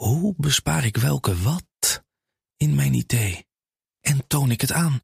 Hoe 0.00 0.34
bespaar 0.36 0.84
ik 0.84 0.96
welke 0.96 1.36
wat 1.36 2.02
in 2.56 2.74
mijn 2.74 2.94
idee? 2.94 3.46
En 4.00 4.26
toon 4.26 4.50
ik 4.50 4.60
het 4.60 4.72
aan? 4.72 5.00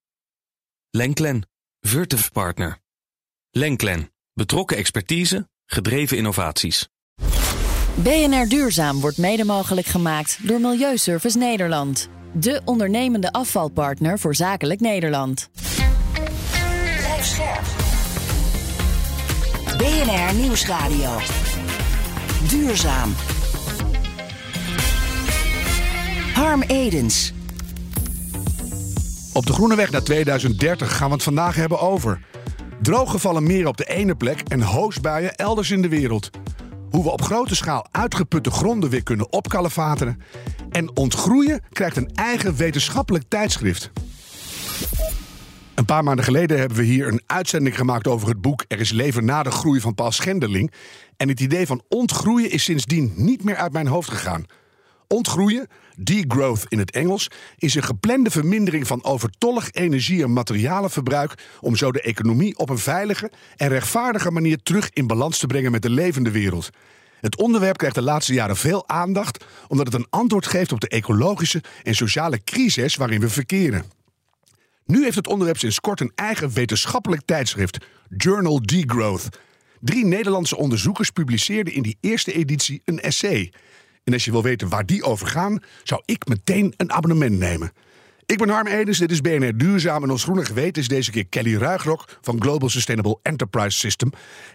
Lenklen, 0.90 1.48
Virtuf 1.80 2.32
Partner. 2.32 2.78
Lenklen, 3.50 4.12
betrokken 4.32 4.76
expertise, 4.76 5.48
gedreven 5.66 6.16
innovaties. 6.16 6.88
BNR 7.94 8.48
Duurzaam 8.48 9.00
wordt 9.00 9.18
mede 9.18 9.44
mogelijk 9.44 9.86
gemaakt 9.86 10.48
door 10.48 10.60
Milieuservice 10.60 11.38
Nederland. 11.38 12.08
De 12.32 12.60
ondernemende 12.64 13.32
afvalpartner 13.32 14.18
voor 14.18 14.34
zakelijk 14.34 14.80
Nederland. 14.80 15.50
BNR 19.76 20.34
Nieuwsradio. 20.34 21.18
Duurzaam. 22.48 23.14
Harm 26.36 26.62
Edens. 26.62 27.32
Op 29.32 29.46
de 29.46 29.52
Groene 29.52 29.76
Weg 29.76 29.90
naar 29.90 30.02
2030 30.02 30.96
gaan 30.96 31.08
we 31.08 31.14
het 31.14 31.22
vandaag 31.22 31.54
hebben 31.54 31.80
over. 31.80 32.20
Drooggevallen 32.82 33.42
meren 33.42 33.68
op 33.68 33.76
de 33.76 33.84
ene 33.84 34.14
plek 34.14 34.40
en 34.40 34.60
hoosbuien 34.60 35.34
elders 35.34 35.70
in 35.70 35.82
de 35.82 35.88
wereld. 35.88 36.30
Hoe 36.90 37.02
we 37.02 37.10
op 37.10 37.22
grote 37.22 37.54
schaal 37.54 37.86
uitgeputte 37.90 38.50
gronden 38.50 38.90
weer 38.90 39.02
kunnen 39.02 39.32
opkalevateren. 39.32 40.20
En 40.70 40.96
ontgroeien 40.96 41.60
krijgt 41.72 41.96
een 41.96 42.10
eigen 42.14 42.56
wetenschappelijk 42.56 43.24
tijdschrift. 43.28 43.90
Een 45.74 45.84
paar 45.84 46.04
maanden 46.04 46.24
geleden 46.24 46.58
hebben 46.58 46.76
we 46.76 46.84
hier 46.84 47.08
een 47.08 47.22
uitzending 47.26 47.76
gemaakt 47.76 48.06
over 48.06 48.28
het 48.28 48.40
boek 48.40 48.64
Er 48.68 48.80
is 48.80 48.92
leven 48.92 49.24
na 49.24 49.42
de 49.42 49.50
groei 49.50 49.80
van 49.80 49.94
Paul 49.94 50.12
Schendeling. 50.12 50.72
En 51.16 51.28
het 51.28 51.40
idee 51.40 51.66
van 51.66 51.82
ontgroeien 51.88 52.50
is 52.50 52.64
sindsdien 52.64 53.12
niet 53.16 53.44
meer 53.44 53.56
uit 53.56 53.72
mijn 53.72 53.86
hoofd 53.86 54.10
gegaan. 54.10 54.46
Ontgroeien, 55.08 55.68
degrowth 55.96 56.64
in 56.68 56.78
het 56.78 56.90
Engels, 56.90 57.30
is 57.56 57.74
een 57.74 57.82
geplande 57.82 58.30
vermindering 58.30 58.86
van 58.86 59.04
overtollig 59.04 59.72
energie- 59.72 60.22
en 60.22 60.32
materialenverbruik 60.32 61.34
om 61.60 61.76
zo 61.76 61.92
de 61.92 62.00
economie 62.00 62.58
op 62.58 62.68
een 62.68 62.78
veilige 62.78 63.30
en 63.56 63.68
rechtvaardige 63.68 64.30
manier 64.30 64.62
terug 64.62 64.90
in 64.92 65.06
balans 65.06 65.38
te 65.38 65.46
brengen 65.46 65.70
met 65.70 65.82
de 65.82 65.90
levende 65.90 66.30
wereld. 66.30 66.70
Het 67.20 67.36
onderwerp 67.36 67.76
krijgt 67.76 67.96
de 67.96 68.02
laatste 68.02 68.34
jaren 68.34 68.56
veel 68.56 68.88
aandacht 68.88 69.44
omdat 69.68 69.86
het 69.86 69.94
een 69.94 70.06
antwoord 70.10 70.46
geeft 70.46 70.72
op 70.72 70.80
de 70.80 70.88
ecologische 70.88 71.62
en 71.82 71.94
sociale 71.94 72.40
crisis 72.44 72.96
waarin 72.96 73.20
we 73.20 73.28
verkeren. 73.28 73.84
Nu 74.86 75.02
heeft 75.02 75.16
het 75.16 75.26
onderwerp 75.26 75.58
sinds 75.58 75.80
kort 75.80 76.00
een 76.00 76.12
eigen 76.14 76.52
wetenschappelijk 76.52 77.22
tijdschrift, 77.24 77.78
Journal 78.16 78.62
Degrowth. 78.62 79.28
Drie 79.80 80.04
Nederlandse 80.04 80.56
onderzoekers 80.56 81.10
publiceerden 81.10 81.74
in 81.74 81.82
die 81.82 81.98
eerste 82.00 82.32
editie 82.32 82.82
een 82.84 83.00
essay. 83.00 83.52
En 84.06 84.12
als 84.12 84.24
je 84.24 84.30
wil 84.30 84.42
weten 84.42 84.68
waar 84.68 84.86
die 84.86 85.02
over 85.02 85.26
gaan, 85.26 85.62
zou 85.82 86.02
ik 86.04 86.26
meteen 86.26 86.74
een 86.76 86.92
abonnement 86.92 87.38
nemen. 87.38 87.72
Ik 88.26 88.38
ben 88.38 88.48
Harm 88.48 88.66
Edens, 88.66 88.98
dit 88.98 89.10
is 89.10 89.20
BNR 89.20 89.56
Duurzaam 89.56 90.02
en 90.02 90.10
ons 90.10 90.22
groene 90.22 90.44
geweten 90.44 90.82
is 90.82 90.88
deze 90.88 91.10
keer 91.10 91.26
Kelly 91.26 91.56
Ruigrok 91.56 92.18
van 92.20 92.42
Global 92.42 92.68
Sustainable 92.68 93.18
Enterprise 93.22 93.78
System. 93.78 94.10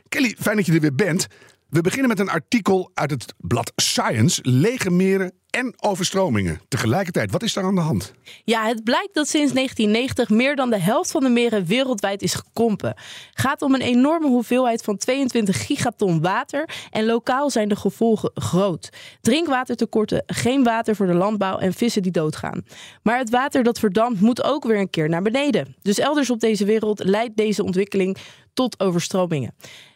Kelly, 0.09 0.35
fijn 0.39 0.55
dat 0.55 0.65
je 0.65 0.73
er 0.73 0.79
weer 0.79 0.95
bent. 0.95 1.27
We 1.71 1.81
beginnen 1.81 2.07
met 2.07 2.19
een 2.19 2.29
artikel 2.29 2.91
uit 2.93 3.11
het 3.11 3.33
blad 3.37 3.71
Science, 3.75 4.39
lege 4.43 4.89
meren 4.89 5.33
en 5.49 5.73
overstromingen. 5.77 6.61
Tegelijkertijd, 6.67 7.31
wat 7.31 7.43
is 7.43 7.53
daar 7.53 7.63
aan 7.63 7.75
de 7.75 7.81
hand? 7.81 8.13
Ja, 8.43 8.65
het 8.65 8.83
blijkt 8.83 9.13
dat 9.13 9.27
sinds 9.27 9.53
1990 9.53 10.29
meer 10.29 10.55
dan 10.55 10.69
de 10.69 10.79
helft 10.79 11.11
van 11.11 11.21
de 11.21 11.29
meren 11.29 11.65
wereldwijd 11.65 12.21
is 12.21 12.33
gekompen. 12.33 12.95
Gaat 13.33 13.61
om 13.61 13.73
een 13.73 13.81
enorme 13.81 14.27
hoeveelheid 14.27 14.83
van 14.83 14.97
22 14.97 15.65
gigaton 15.65 16.21
water 16.21 16.69
en 16.89 17.05
lokaal 17.05 17.49
zijn 17.49 17.69
de 17.69 17.75
gevolgen 17.75 18.31
groot. 18.33 18.89
Drinkwatertekorten, 19.21 20.23
geen 20.25 20.63
water 20.63 20.95
voor 20.95 21.07
de 21.07 21.13
landbouw 21.13 21.57
en 21.57 21.73
vissen 21.73 22.01
die 22.01 22.11
doodgaan. 22.11 22.65
Maar 23.03 23.17
het 23.17 23.29
water 23.29 23.63
dat 23.63 23.79
verdampt 23.79 24.21
moet 24.21 24.43
ook 24.43 24.63
weer 24.63 24.79
een 24.79 24.89
keer 24.89 25.09
naar 25.09 25.21
beneden. 25.21 25.75
Dus 25.81 25.99
elders 25.99 26.29
op 26.29 26.39
deze 26.39 26.65
wereld 26.65 27.03
leidt 27.03 27.37
deze 27.37 27.63
ontwikkeling 27.63 28.17
tot 28.53 28.79
overstromingen. 28.79 29.53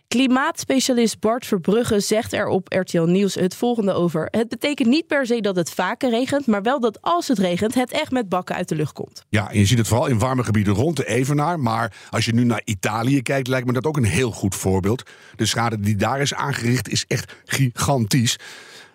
Klimaatspecialist 0.07 1.19
Bart 1.19 1.45
Verbrugge 1.45 1.99
zegt 1.99 2.33
er 2.33 2.47
op 2.47 2.73
RTL 2.73 3.01
Nieuws 3.01 3.35
het 3.35 3.55
volgende 3.55 3.93
over. 3.93 4.27
Het 4.31 4.49
betekent 4.49 4.87
niet 4.87 5.07
per 5.07 5.25
se 5.25 5.41
dat 5.41 5.55
het 5.55 5.69
vaker 5.69 6.09
regent, 6.09 6.47
maar 6.47 6.61
wel 6.61 6.79
dat 6.79 7.01
als 7.01 7.27
het 7.27 7.39
regent, 7.39 7.73
het 7.73 7.91
echt 7.91 8.11
met 8.11 8.29
bakken 8.29 8.55
uit 8.55 8.69
de 8.69 8.75
lucht 8.75 8.93
komt. 8.93 9.25
Ja, 9.29 9.51
en 9.51 9.59
je 9.59 9.65
ziet 9.65 9.77
het 9.77 9.87
vooral 9.87 10.07
in 10.07 10.19
warme 10.19 10.43
gebieden 10.43 10.73
rond 10.73 10.97
de 10.97 11.07
Evenaar. 11.07 11.59
Maar 11.59 11.93
als 12.09 12.25
je 12.25 12.33
nu 12.33 12.43
naar 12.43 12.61
Italië 12.63 13.21
kijkt, 13.21 13.47
lijkt 13.47 13.67
me 13.67 13.73
dat 13.73 13.85
ook 13.85 13.97
een 13.97 14.03
heel 14.03 14.31
goed 14.31 14.55
voorbeeld. 14.55 15.03
De 15.35 15.45
schade 15.45 15.79
die 15.79 15.95
daar 15.95 16.21
is 16.21 16.33
aangericht 16.33 16.89
is 16.89 17.05
echt 17.07 17.35
gigantisch. 17.45 18.39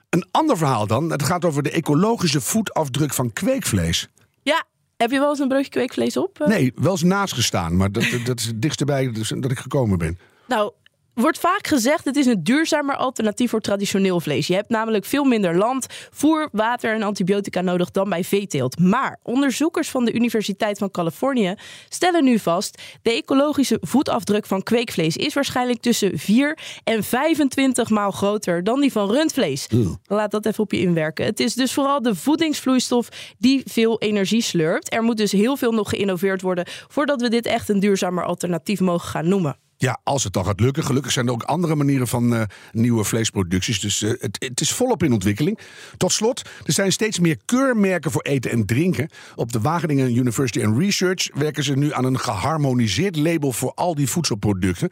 Een 0.08 0.26
ander 0.30 0.56
verhaal 0.56 0.86
dan, 0.86 1.10
het 1.10 1.22
gaat 1.22 1.44
over 1.44 1.62
de 1.62 1.70
ecologische 1.70 2.40
voetafdruk 2.40 3.14
van 3.14 3.32
kweekvlees. 3.32 4.08
Ja, 4.42 4.64
heb 4.96 5.10
je 5.10 5.18
wel 5.18 5.30
eens 5.30 5.38
een 5.38 5.48
broodje 5.48 5.70
kweekvlees 5.70 6.16
op? 6.16 6.38
Nee, 6.46 6.72
wel 6.74 6.90
eens 6.90 7.02
naast 7.02 7.34
gestaan, 7.34 7.76
maar 7.76 7.92
dat, 7.92 8.04
dat 8.24 8.38
is 8.38 8.46
het 8.46 8.62
dichtst 8.62 8.80
erbij 8.80 9.12
dat 9.28 9.50
ik 9.50 9.58
gekomen 9.58 9.98
ben. 9.98 10.18
Nou, 10.46 10.72
wordt 11.14 11.38
vaak 11.38 11.66
gezegd 11.66 12.04
het 12.04 12.16
is 12.16 12.26
een 12.26 12.44
duurzamer 12.44 12.96
alternatief 12.96 13.50
voor 13.50 13.60
traditioneel 13.60 14.20
vlees. 14.20 14.46
Je 14.46 14.54
hebt 14.54 14.68
namelijk 14.68 15.04
veel 15.04 15.24
minder 15.24 15.56
land, 15.56 15.86
voer, 16.10 16.48
water 16.52 16.94
en 16.94 17.02
antibiotica 17.02 17.60
nodig 17.60 17.90
dan 17.90 18.08
bij 18.08 18.24
veeteelt. 18.24 18.78
Maar 18.78 19.18
onderzoekers 19.22 19.90
van 19.90 20.04
de 20.04 20.12
Universiteit 20.12 20.78
van 20.78 20.90
Californië 20.90 21.54
stellen 21.88 22.24
nu 22.24 22.38
vast... 22.38 22.82
de 23.02 23.12
ecologische 23.12 23.78
voetafdruk 23.80 24.46
van 24.46 24.62
kweekvlees 24.62 25.16
is 25.16 25.34
waarschijnlijk 25.34 25.80
tussen 25.80 26.18
4 26.18 26.58
en 26.84 27.04
25 27.04 27.90
maal 27.90 28.10
groter 28.10 28.64
dan 28.64 28.80
die 28.80 28.92
van 28.92 29.10
rundvlees. 29.10 29.68
Laat 30.06 30.30
dat 30.30 30.46
even 30.46 30.62
op 30.62 30.72
je 30.72 30.80
inwerken. 30.80 31.24
Het 31.24 31.40
is 31.40 31.54
dus 31.54 31.72
vooral 31.72 32.02
de 32.02 32.14
voedingsvloeistof 32.14 33.08
die 33.38 33.62
veel 33.64 33.98
energie 34.00 34.42
slurpt. 34.42 34.92
Er 34.92 35.02
moet 35.02 35.16
dus 35.16 35.32
heel 35.32 35.56
veel 35.56 35.72
nog 35.72 35.88
geïnnoveerd 35.88 36.42
worden 36.42 36.66
voordat 36.88 37.20
we 37.20 37.28
dit 37.28 37.46
echt 37.46 37.68
een 37.68 37.80
duurzamer 37.80 38.24
alternatief 38.24 38.80
mogen 38.80 39.08
gaan 39.08 39.28
noemen. 39.28 39.59
Ja, 39.82 40.00
als 40.04 40.24
het 40.24 40.32
dan 40.32 40.44
gaat 40.44 40.60
lukken. 40.60 40.84
Gelukkig 40.84 41.12
zijn 41.12 41.26
er 41.26 41.32
ook 41.32 41.42
andere 41.42 41.74
manieren 41.74 42.08
van 42.08 42.34
uh, 42.34 42.42
nieuwe 42.72 43.04
vleesproducties. 43.04 43.80
Dus 43.80 44.02
uh, 44.02 44.10
het, 44.18 44.36
het, 44.38 44.60
is 44.60 44.72
volop 44.72 45.02
in 45.02 45.12
ontwikkeling. 45.12 45.58
Tot 45.96 46.12
slot, 46.12 46.48
er 46.64 46.72
zijn 46.72 46.92
steeds 46.92 47.18
meer 47.18 47.36
keurmerken 47.44 48.10
voor 48.10 48.22
eten 48.22 48.50
en 48.50 48.66
drinken. 48.66 49.10
Op 49.34 49.52
de 49.52 49.60
Wageningen 49.60 50.16
University 50.16 50.64
and 50.64 50.78
Research 50.78 51.28
werken 51.34 51.64
ze 51.64 51.76
nu 51.76 51.92
aan 51.92 52.04
een 52.04 52.18
geharmoniseerd 52.18 53.16
label 53.16 53.52
voor 53.52 53.72
al 53.74 53.94
die 53.94 54.08
voedselproducten. 54.08 54.90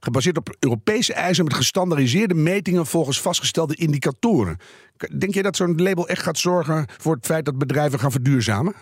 Gebaseerd 0.00 0.36
op 0.36 0.56
Europese 0.58 1.12
eisen 1.12 1.44
met 1.44 1.54
gestandaardiseerde 1.54 2.34
metingen 2.34 2.86
volgens 2.86 3.20
vastgestelde 3.20 3.74
indicatoren. 3.74 4.58
Denk 5.18 5.34
je 5.34 5.42
dat 5.42 5.56
zo'n 5.56 5.82
label 5.82 6.08
echt 6.08 6.22
gaat 6.22 6.38
zorgen 6.38 6.86
voor 6.98 7.14
het 7.14 7.26
feit 7.26 7.44
dat 7.44 7.58
bedrijven 7.58 7.98
gaan 7.98 8.12
verduurzamen? 8.12 8.74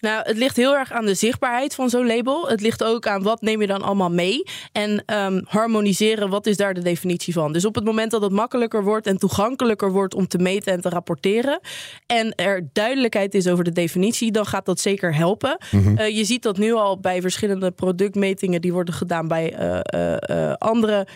Nou, 0.00 0.22
het 0.22 0.36
ligt 0.36 0.56
heel 0.56 0.76
erg 0.76 0.92
aan 0.92 1.06
de 1.06 1.14
zichtbaarheid 1.14 1.74
van 1.74 1.90
zo'n 1.90 2.06
label. 2.06 2.48
Het 2.48 2.60
ligt 2.60 2.84
ook 2.84 3.06
aan 3.06 3.22
wat 3.22 3.40
neem 3.40 3.60
je 3.60 3.66
dan 3.66 3.82
allemaal 3.82 4.10
mee. 4.10 4.42
En 4.72 5.04
um, 5.06 5.44
harmoniseren, 5.48 6.28
wat 6.28 6.46
is 6.46 6.56
daar 6.56 6.74
de 6.74 6.82
definitie 6.82 7.32
van? 7.32 7.52
Dus 7.52 7.64
op 7.64 7.74
het 7.74 7.84
moment 7.84 8.10
dat 8.10 8.22
het 8.22 8.32
makkelijker 8.32 8.84
wordt 8.84 9.06
en 9.06 9.16
toegankelijker 9.16 9.92
wordt 9.92 10.14
om 10.14 10.28
te 10.28 10.38
meten 10.38 10.72
en 10.72 10.80
te 10.80 10.88
rapporteren. 10.88 11.60
En 12.06 12.34
er 12.34 12.68
duidelijkheid 12.72 13.34
is 13.34 13.46
over 13.46 13.64
de 13.64 13.72
definitie, 13.72 14.30
dan 14.30 14.46
gaat 14.46 14.66
dat 14.66 14.80
zeker 14.80 15.14
helpen. 15.14 15.58
Mm 15.70 15.82
-hmm. 15.82 15.98
uh, 15.98 16.16
je 16.16 16.24
ziet 16.24 16.42
dat 16.42 16.58
nu 16.58 16.72
al 16.72 17.00
bij 17.00 17.20
verschillende 17.20 17.70
productmetingen 17.70 18.60
die 18.60 18.72
worden 18.72 18.94
gedaan 18.94 19.28
bij 19.28 19.58
uh, 19.60 20.16
uh, 20.36 20.52
andere 20.52 21.06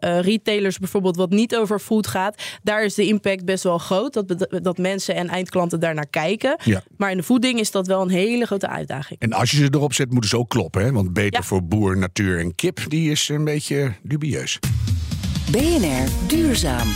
retailers, 0.00 0.78
bijvoorbeeld, 0.78 1.16
wat 1.16 1.30
niet 1.30 1.56
over 1.56 1.78
food 1.78 2.06
gaat. 2.06 2.42
Daar 2.62 2.84
is 2.84 2.94
de 2.94 3.06
impact 3.06 3.44
best 3.44 3.62
wel 3.62 3.78
groot. 3.88 4.12
Dat, 4.12 4.46
dat 4.62 4.78
mensen 4.78 5.14
en 5.14 5.28
eindklanten 5.28 5.80
daarnaar 5.80 6.06
kijken. 6.06 6.56
Ja. 6.64 6.82
Maar 6.96 7.10
in 7.10 7.16
de 7.16 7.22
voeding 7.22 7.58
is 7.58 7.70
dat 7.70 7.86
wel 7.86 8.02
een 8.02 8.10
hele 8.10 8.46
grote 8.46 8.68
uitdaging. 8.68 9.20
En 9.20 9.32
als 9.32 9.50
je 9.50 9.56
ze 9.56 9.68
erop 9.70 9.92
zet, 9.92 10.10
moeten 10.10 10.30
ze 10.30 10.38
ook 10.38 10.48
kloppen. 10.48 10.84
Hè? 10.84 10.92
Want 10.92 11.12
beter 11.12 11.40
ja. 11.40 11.46
voor 11.46 11.64
boer, 11.64 11.96
natuur 11.96 12.38
en 12.38 12.54
kip, 12.54 12.80
die 12.88 13.10
is 13.10 13.28
een 13.28 13.44
beetje 13.44 13.92
dubieus. 14.02 14.58
BNR 15.50 16.08
Duurzaam. 16.26 16.88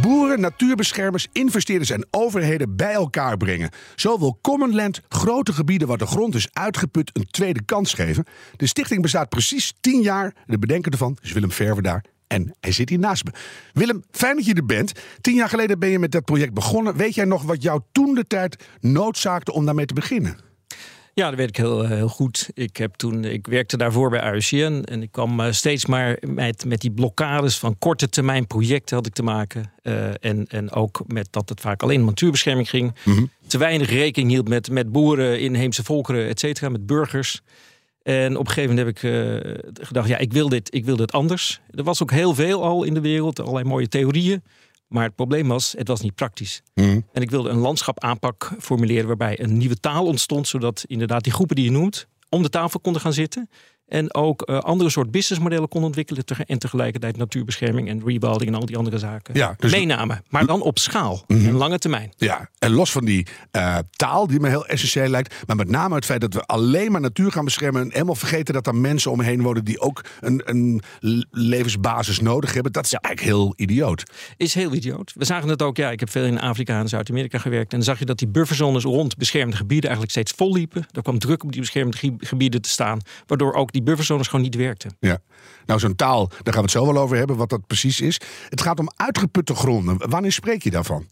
Boeren, 0.00 0.40
natuurbeschermers, 0.40 1.28
investeerders 1.32 1.90
en 1.90 2.06
overheden 2.10 2.76
bij 2.76 2.92
elkaar 2.92 3.36
brengen. 3.36 3.70
Zo 3.94 4.18
wil 4.18 4.38
Common 4.42 4.74
Land 4.74 5.00
grote 5.08 5.52
gebieden 5.52 5.88
waar 5.88 5.98
de 5.98 6.06
grond 6.06 6.34
is 6.34 6.48
uitgeput 6.52 7.10
een 7.12 7.26
tweede 7.30 7.62
kans 7.64 7.94
geven. 7.94 8.24
De 8.56 8.66
stichting 8.66 9.02
bestaat 9.02 9.28
precies 9.28 9.74
tien 9.80 10.02
jaar. 10.02 10.34
De 10.46 10.58
bedenker 10.58 10.92
ervan 10.92 11.18
is 11.22 11.32
Willem 11.32 11.50
Verver 11.50 11.82
daar. 11.82 12.04
En 12.32 12.54
hij 12.60 12.72
zit 12.72 12.88
hier 12.88 12.98
naast 12.98 13.24
me. 13.24 13.30
Willem, 13.72 14.02
fijn 14.10 14.36
dat 14.36 14.44
je 14.44 14.54
er 14.54 14.66
bent. 14.66 14.92
Tien 15.20 15.34
jaar 15.34 15.48
geleden 15.48 15.78
ben 15.78 15.88
je 15.88 15.98
met 15.98 16.12
dat 16.12 16.24
project 16.24 16.54
begonnen. 16.54 16.96
Weet 16.96 17.14
jij 17.14 17.24
nog 17.24 17.42
wat 17.42 17.62
jou 17.62 17.80
toen 17.92 18.14
de 18.14 18.26
tijd 18.26 18.64
noodzaakte 18.80 19.52
om 19.52 19.64
daarmee 19.64 19.86
te 19.86 19.94
beginnen? 19.94 20.36
Ja, 21.14 21.28
dat 21.28 21.38
weet 21.38 21.48
ik 21.48 21.56
heel, 21.56 21.86
heel 21.86 22.08
goed. 22.08 22.50
Ik, 22.54 22.76
heb 22.76 22.94
toen, 22.94 23.24
ik 23.24 23.46
werkte 23.46 23.76
daarvoor 23.76 24.10
bij 24.10 24.20
AUCN 24.20 24.82
en 24.84 25.02
ik 25.02 25.12
kwam 25.12 25.52
steeds 25.52 25.86
maar 25.86 26.18
met, 26.20 26.64
met 26.64 26.80
die 26.80 26.90
blokkades 26.90 27.58
van 27.58 27.78
korte 27.78 28.08
termijn 28.08 28.46
projecten 28.46 28.96
had 28.96 29.06
ik 29.06 29.12
te 29.12 29.22
maken. 29.22 29.72
Uh, 29.82 30.08
en, 30.20 30.46
en 30.46 30.72
ook 30.72 31.02
met 31.06 31.28
dat 31.30 31.48
het 31.48 31.60
vaak 31.60 31.82
alleen 31.82 32.00
om 32.00 32.06
natuurbescherming 32.06 32.70
ging. 32.70 32.94
Mm 33.04 33.14
-hmm. 33.14 33.30
Te 33.46 33.58
weinig 33.58 33.90
rekening 33.90 34.30
hield 34.30 34.48
met, 34.48 34.70
met 34.70 34.92
boeren, 34.92 35.40
inheemse 35.40 35.84
volkeren, 35.84 36.28
et 36.28 36.40
cetera, 36.40 36.68
met 36.68 36.86
burgers. 36.86 37.42
En 38.02 38.36
op 38.36 38.46
een 38.46 38.52
gegeven 38.52 38.76
moment 38.76 38.86
heb 38.86 38.96
ik 38.96 39.02
uh, 39.02 39.54
gedacht, 39.86 40.08
ja, 40.08 40.18
ik 40.18 40.32
wil, 40.32 40.48
dit, 40.48 40.74
ik 40.74 40.84
wil 40.84 40.96
dit 40.96 41.12
anders. 41.12 41.60
Er 41.70 41.84
was 41.84 42.02
ook 42.02 42.10
heel 42.10 42.34
veel 42.34 42.64
al 42.64 42.84
in 42.84 42.94
de 42.94 43.00
wereld, 43.00 43.40
allerlei 43.40 43.64
mooie 43.64 43.88
theorieën. 43.88 44.42
Maar 44.88 45.04
het 45.04 45.14
probleem 45.14 45.48
was, 45.48 45.74
het 45.78 45.88
was 45.88 46.00
niet 46.00 46.14
praktisch. 46.14 46.62
Mhm. 46.74 47.00
En 47.12 47.22
ik 47.22 47.30
wilde 47.30 47.48
een 47.48 47.58
landschapaanpak 47.58 48.52
formuleren 48.58 49.06
waarbij 49.06 49.40
een 49.40 49.56
nieuwe 49.56 49.76
taal 49.80 50.06
ontstond, 50.06 50.48
zodat 50.48 50.84
inderdaad 50.86 51.24
die 51.24 51.32
groepen 51.32 51.56
die 51.56 51.64
je 51.64 51.70
noemt 51.70 52.06
om 52.28 52.42
de 52.42 52.48
tafel 52.48 52.80
konden 52.80 53.02
gaan 53.02 53.12
zitten. 53.12 53.50
En 53.92 54.14
ook 54.14 54.42
eh, 54.42 54.58
andere 54.58 54.90
soort 54.90 55.10
businessmodellen 55.10 55.68
konden 55.68 55.88
ontwikkelen. 55.88 56.24
tege- 56.24 56.44
En 56.46 56.58
tegelijkertijd 56.58 57.16
natuurbescherming 57.16 57.88
en 57.88 58.02
rewilding 58.04 58.50
en 58.50 58.54
al 58.54 58.66
die 58.66 58.76
andere 58.76 58.98
zaken 58.98 59.34
Ja, 59.34 59.54
dus- 59.58 59.70
meenamen. 59.70 60.24
Maar 60.28 60.46
dan 60.46 60.62
op 60.62 60.78
schaal 60.78 61.24
en 61.26 61.52
lange 61.52 61.78
termijn. 61.78 62.12
Ja, 62.16 62.48
en 62.58 62.70
los 62.72 62.92
van 62.92 63.04
die 63.04 63.26
eh, 63.50 63.78
taal 63.90 64.26
die 64.26 64.40
me 64.40 64.48
heel 64.48 64.66
essentieel 64.66 65.08
lijkt, 65.08 65.34
maar 65.46 65.56
met 65.56 65.68
name 65.68 65.94
het 65.94 66.04
feit 66.04 66.20
dat 66.20 66.34
we 66.34 66.42
alleen 66.46 66.92
maar 66.92 67.00
natuur 67.00 67.32
gaan 67.32 67.44
beschermen 67.44 67.82
en 67.82 67.92
helemaal 67.92 68.14
vergeten 68.14 68.54
dat 68.54 68.66
er 68.66 68.74
mensen 68.74 69.10
omheen 69.10 69.42
wonen 69.42 69.64
die 69.64 69.80
ook 69.80 70.04
een, 70.20 70.42
een 70.44 70.82
levensbasis 71.30 72.20
nodig 72.20 72.52
hebben, 72.54 72.72
dat 72.72 72.84
is 72.84 72.92
eigenlijk 72.92 73.36
heel 73.36 73.52
idioot. 73.56 74.02
Is 74.36 74.54
heel 74.54 74.74
idioot. 74.74 75.12
We 75.14 75.24
zagen 75.24 75.48
het 75.48 75.62
ook, 75.62 75.76
ja, 75.76 75.90
ik 75.90 76.00
heb 76.00 76.10
veel 76.10 76.24
in 76.24 76.40
Afrika 76.40 76.80
en 76.80 76.88
Zuid-Amerika 76.88 77.38
gewerkt. 77.38 77.72
En 77.72 77.78
dan 77.78 77.86
zag 77.86 77.98
je 77.98 78.04
dat 78.04 78.18
die 78.18 78.28
bufferzones 78.28 78.82
rond 78.84 79.16
beschermde 79.16 79.56
gebieden 79.56 79.90
eigenlijk 79.90 80.10
steeds 80.18 80.32
vol 80.36 80.52
liepen. 80.52 80.86
Er 80.92 81.02
kwam 81.02 81.18
druk 81.18 81.44
op 81.44 81.52
die 81.52 81.60
beschermde 81.60 81.96
gebieden 82.18 82.62
te 82.62 82.68
staan. 82.68 82.98
Waardoor 83.26 83.52
ook 83.52 83.72
die 83.72 83.81
bufferzones 83.82 84.26
gewoon 84.26 84.44
niet 84.44 84.54
werkten. 84.54 84.96
Ja. 85.00 85.18
Nou, 85.66 85.80
zo'n 85.80 85.96
taal, 85.96 86.26
daar 86.28 86.38
gaan 86.42 86.54
we 86.54 86.60
het 86.60 86.70
zo 86.70 86.86
wel 86.92 87.02
over 87.02 87.16
hebben, 87.16 87.36
wat 87.36 87.50
dat 87.50 87.66
precies 87.66 88.00
is. 88.00 88.20
Het 88.48 88.60
gaat 88.60 88.78
om 88.78 88.90
uitgeputte 88.96 89.54
gronden. 89.54 90.10
Wanneer 90.10 90.32
spreek 90.32 90.62
je 90.62 90.70
daarvan? 90.70 91.06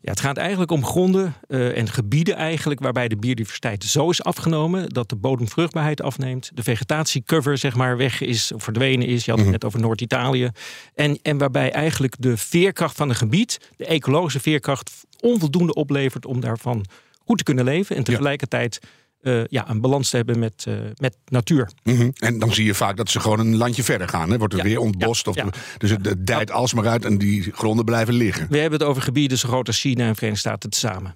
Ja, 0.00 0.10
het 0.10 0.20
gaat 0.20 0.36
eigenlijk 0.36 0.70
om 0.70 0.84
gronden 0.84 1.34
eh, 1.48 1.76
en 1.76 1.88
gebieden 1.88 2.34
eigenlijk 2.36 2.80
waarbij 2.80 3.08
de 3.08 3.16
biodiversiteit 3.16 3.84
zo 3.84 4.10
is 4.10 4.22
afgenomen 4.22 4.88
dat 4.88 5.08
de 5.08 5.16
bodemvruchtbaarheid 5.16 6.02
afneemt, 6.02 6.50
de 6.54 6.62
vegetatiecover 6.62 7.58
zeg 7.58 7.74
maar 7.74 7.96
weg 7.96 8.20
is 8.20 8.52
of 8.52 8.62
verdwenen 8.62 9.06
is. 9.06 9.24
Je 9.24 9.30
had 9.30 9.40
het 9.40 9.50
net 9.50 9.64
over 9.64 9.80
Noord-Italië. 9.80 10.50
En, 10.94 11.18
en 11.22 11.38
waarbij 11.38 11.72
eigenlijk 11.72 12.14
de 12.18 12.36
veerkracht 12.36 12.96
van 12.96 13.08
een 13.08 13.14
gebied, 13.14 13.70
de 13.76 13.86
ecologische 13.86 14.40
veerkracht, 14.40 14.90
onvoldoende 15.20 15.74
oplevert 15.74 16.26
om 16.26 16.40
daarvan 16.40 16.84
goed 17.24 17.38
te 17.38 17.44
kunnen 17.44 17.64
leven 17.64 17.96
en 17.96 18.04
tegelijkertijd 18.04 18.78
eh, 19.20 19.44
ja, 19.44 19.68
een 19.70 19.80
balans 19.80 20.10
te 20.10 20.16
hebben 20.16 20.38
met, 20.38 20.64
eh, 20.68 20.74
met 20.96 21.16
natuur. 21.26 21.70
Mhm. 21.82 22.10
En 22.14 22.38
dan 22.38 22.52
zie 22.54 22.64
je 22.64 22.74
vaak 22.74 22.96
dat 22.96 23.10
ze 23.10 23.20
gewoon 23.20 23.38
een 23.40 23.56
landje 23.56 23.82
verder 23.82 24.08
gaan. 24.08 24.30
Hè? 24.30 24.38
Wordt 24.38 24.52
er 24.54 24.60
Ja, 24.60 24.64
weer 24.66 24.78
ontbost. 24.78 25.24
ja, 25.24 25.30
of 25.30 25.36
ja. 25.36 25.46
Dus 25.78 25.90
het, 25.90 26.06
het 26.06 26.26
dijt 26.26 26.50
alsmaar 26.50 26.86
uit 26.86 27.04
en 27.04 27.18
die 27.18 27.42
gronden 27.52 27.84
blijven 27.84 28.14
liggen. 28.14 28.46
We 28.50 28.58
hebben 28.58 28.78
het 28.78 28.88
over 28.88 29.02
gebieden 29.02 29.38
zo 29.38 29.48
groot 29.48 29.66
als 29.66 29.80
China 29.80 30.06
en 30.06 30.14
Verenigde 30.14 30.48
Staten 30.48 30.70
tezamen. 30.70 31.14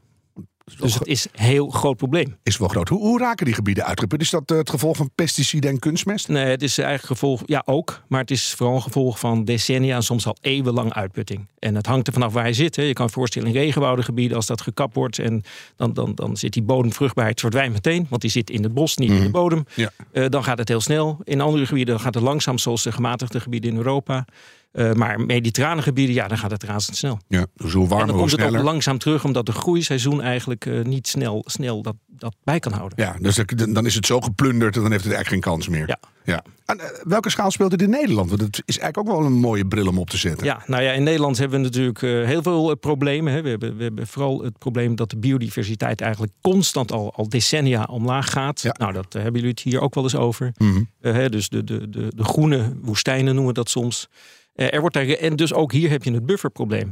Dus 0.79 0.95
het 0.95 1.07
is 1.07 1.25
een 1.25 1.45
heel 1.45 1.69
groot 1.69 1.97
probleem. 1.97 2.37
Is 2.43 2.57
wel 2.57 2.69
groot. 2.69 2.89
Hoe, 2.89 3.01
hoe 3.01 3.19
raken 3.19 3.47
die 3.47 3.55
gebieden 3.55 3.85
uitgeput? 3.85 4.21
Is 4.21 4.31
dat 4.31 4.51
eh, 4.51 4.57
het 4.57 4.71
gevolg 4.71 4.97
van 4.97 5.11
pesticiden 5.15 5.71
en 5.71 5.79
kunstmest? 5.79 6.29
Nee, 6.29 6.45
het 6.45 6.63
is 6.63 6.79
eigenlijk 6.79 7.07
gevolg, 7.07 7.43
ja 7.47 7.63
ook, 7.67 8.03
maar 8.09 8.21
het 8.21 8.31
is 8.31 8.55
vooral 8.55 8.77
een 8.77 8.83
gevolg 8.83 9.19
van 9.19 9.45
decennia 9.45 9.97
en 9.97 10.03
soms 10.03 10.27
al 10.27 10.37
eeuwenlang 10.41 10.93
uitputting. 10.93 11.47
En 11.59 11.75
het 11.75 11.87
hangt 11.87 12.07
er 12.07 12.13
vanaf 12.13 12.33
waar 12.33 12.47
je 12.47 12.53
zit. 12.53 12.77
Hè. 12.77 12.83
Je 12.83 12.93
kan 12.93 13.07
je 13.07 13.13
voorstellen 13.13 13.49
in 13.49 13.55
regenwoudengebieden, 13.55 14.37
als 14.37 14.47
dat 14.47 14.61
gekapt 14.61 14.95
wordt 14.95 15.19
en 15.19 15.43
dan, 15.77 15.93
dan, 15.93 16.15
dan 16.15 16.37
zit 16.37 16.53
die 16.53 16.63
bodemvruchtbaarheid 16.63 17.41
verdwijnt 17.41 17.73
meteen, 17.73 18.07
want 18.09 18.23
die 18.23 18.31
zit 18.31 18.51
in 18.51 18.63
het 18.63 18.75
bos, 18.75 18.97
niet 18.97 19.11
in 19.11 19.23
de 19.23 19.31
bodem. 19.31 19.65
Ja. 19.75 19.91
Eh, 20.13 20.29
dan 20.29 20.45
gaat 20.45 20.59
het 20.59 20.69
heel 20.69 20.81
snel. 20.81 21.19
In 21.25 21.41
andere 21.41 21.67
gebieden 21.67 22.01
gaat 22.01 22.15
het 22.15 22.23
langzaam, 22.23 22.59
zoals 22.59 22.83
de 22.83 22.93
gematigde 22.93 23.41
gebieden 23.41 23.71
in 23.71 23.77
Europa. 23.77 24.25
Eh, 24.73 24.93
maar 24.93 25.21
mediterrane 25.21 25.83
gebieden, 25.83 26.15
ja, 26.15 26.29
dan 26.29 26.39
gaat 26.39 26.51
het 26.51 26.63
razendsnel. 26.63 27.19
Ja, 27.29 27.47
dus 27.55 27.73
hoe 27.73 27.83
En 27.83 27.89
warmer, 27.89 28.07
dan 28.07 28.17
hoe 28.17 28.29
komt 28.29 28.41
het 28.41 28.57
ook 28.57 28.63
langzaam 28.63 28.99
terug, 28.99 29.25
omdat 29.25 29.47
de 29.47 29.53
groeiseizoen 29.53 30.23
eigenlijk 30.23 30.67
eh, 30.67 30.81
niet 30.81 31.09
snel, 31.09 31.45
snel 31.47 31.83
dat, 31.83 31.95
dat 32.07 32.35
bij 32.45 32.59
kan 32.59 32.73
houden. 32.73 33.05
Ja, 33.05 33.17
dus 33.21 33.37
dan 33.37 33.73
dan 33.73 33.87
is 33.87 33.95
het 33.95 34.07
zo 34.07 34.21
geplunderd 34.21 34.77
en 34.77 34.83
dan 34.83 34.91
heeft 34.91 35.05
het 35.05 35.13
eigenlijk 35.13 35.45
geen 35.45 35.53
kans 35.53 35.69
meer. 35.69 35.89
Ja. 35.89 35.99
ja. 36.25 36.45
En, 36.67 36.81
eh, 36.81 36.87
welke 37.03 37.31
schaal 37.31 37.51
speelt 37.51 37.73
het 37.73 37.83
in 37.83 37.91
Nederland? 37.91 38.29
Want 38.29 38.41
het 38.41 38.63
is 38.65 38.79
eigenlijk 38.79 38.99
ook 38.99 39.17
wel 39.17 39.27
een 39.27 39.41
mooie 39.41 39.67
bril 39.67 39.87
om 39.87 39.99
op 39.99 40.11
te 40.11 40.17
zetten. 40.17 40.47
Ja, 40.47 40.63
nou 40.67 40.83
ja, 40.83 40.93
in 40.93 41.03
Nederland 41.03 41.39
hebben 41.39 41.59
we 41.59 41.65
natuurlijk 41.65 42.01
heel 42.01 42.43
veel 42.43 42.75
problemen. 42.75 43.33
Hè. 43.33 43.43
We, 43.43 43.49
hebben, 43.49 43.77
we 43.77 43.83
hebben 43.83 44.07
vooral 44.07 44.43
het 44.43 44.59
probleem 44.59 44.97
dat 44.97 45.11
de 45.11 45.19
biodiversiteit 45.19 46.01
eigenlijk 46.01 46.33
constant 46.41 46.93
al, 46.93 47.15
al 47.15 47.29
decennia 47.29 47.85
omlaag 47.85 48.31
gaat. 48.31 48.61
Ja. 48.61 48.75
Nou, 48.79 48.93
dat 48.93 49.13
hebben 49.13 49.33
jullie 49.33 49.51
het 49.51 49.61
hier 49.61 49.81
ook 49.81 49.95
wel 49.95 50.05
eens 50.05 50.17
over. 50.17 50.53
Mhm. 50.57 50.83
Hè, 51.01 51.29
dus 51.29 51.49
de, 51.49 51.65
de, 51.65 51.91
de, 51.91 52.13
de 52.17 52.25
groene 52.25 52.73
woestijnen 52.83 53.35
noemen 53.35 53.47
we 53.47 53.59
dat 53.59 53.71
soms. 53.71 54.09
Eh, 54.53 54.73
er 54.75 54.81
wordt 54.81 54.95
daar, 54.95 55.07
en 55.09 55.37
dus 55.37 55.53
ook 55.53 55.73
hier 55.73 55.91
heb 55.91 56.05
je 56.05 56.13
het 56.13 56.27
bufferprobleem. 56.27 56.91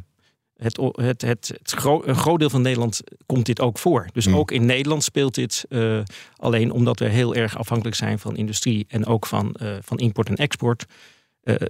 Het, 0.57 0.77
het, 0.93 1.23
het, 1.23 1.49
het 1.59 1.71
gro- 1.71 2.03
een 2.05 2.15
groot 2.17 2.39
deel 2.39 2.51
van 2.51 2.63
Nederland 2.63 3.01
komt 3.27 3.47
dit 3.47 3.61
ook 3.61 3.79
voor. 3.79 4.07
Dus 4.13 4.27
Mm. 4.27 4.37
ook 4.37 4.51
in 4.51 4.67
Nederland 4.67 5.03
speelt 5.05 5.35
dit. 5.35 5.65
eh, 5.69 6.01
alleen 6.37 6.71
omdat 6.71 6.99
we 6.99 7.05
heel 7.09 7.35
erg 7.35 7.59
afhankelijk 7.59 7.97
zijn 7.97 8.19
van 8.19 8.37
industrie 8.37 8.85
en 8.89 9.07
ook 9.07 9.27
van, 9.27 9.53
eh, 9.55 9.77
van 9.81 9.99
import 9.99 10.29
en 10.29 10.37
export. 10.37 10.85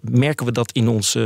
merken 0.02 0.46
we 0.46 0.52
dat 0.52 0.72
in 0.72 0.88
ons, 0.88 1.18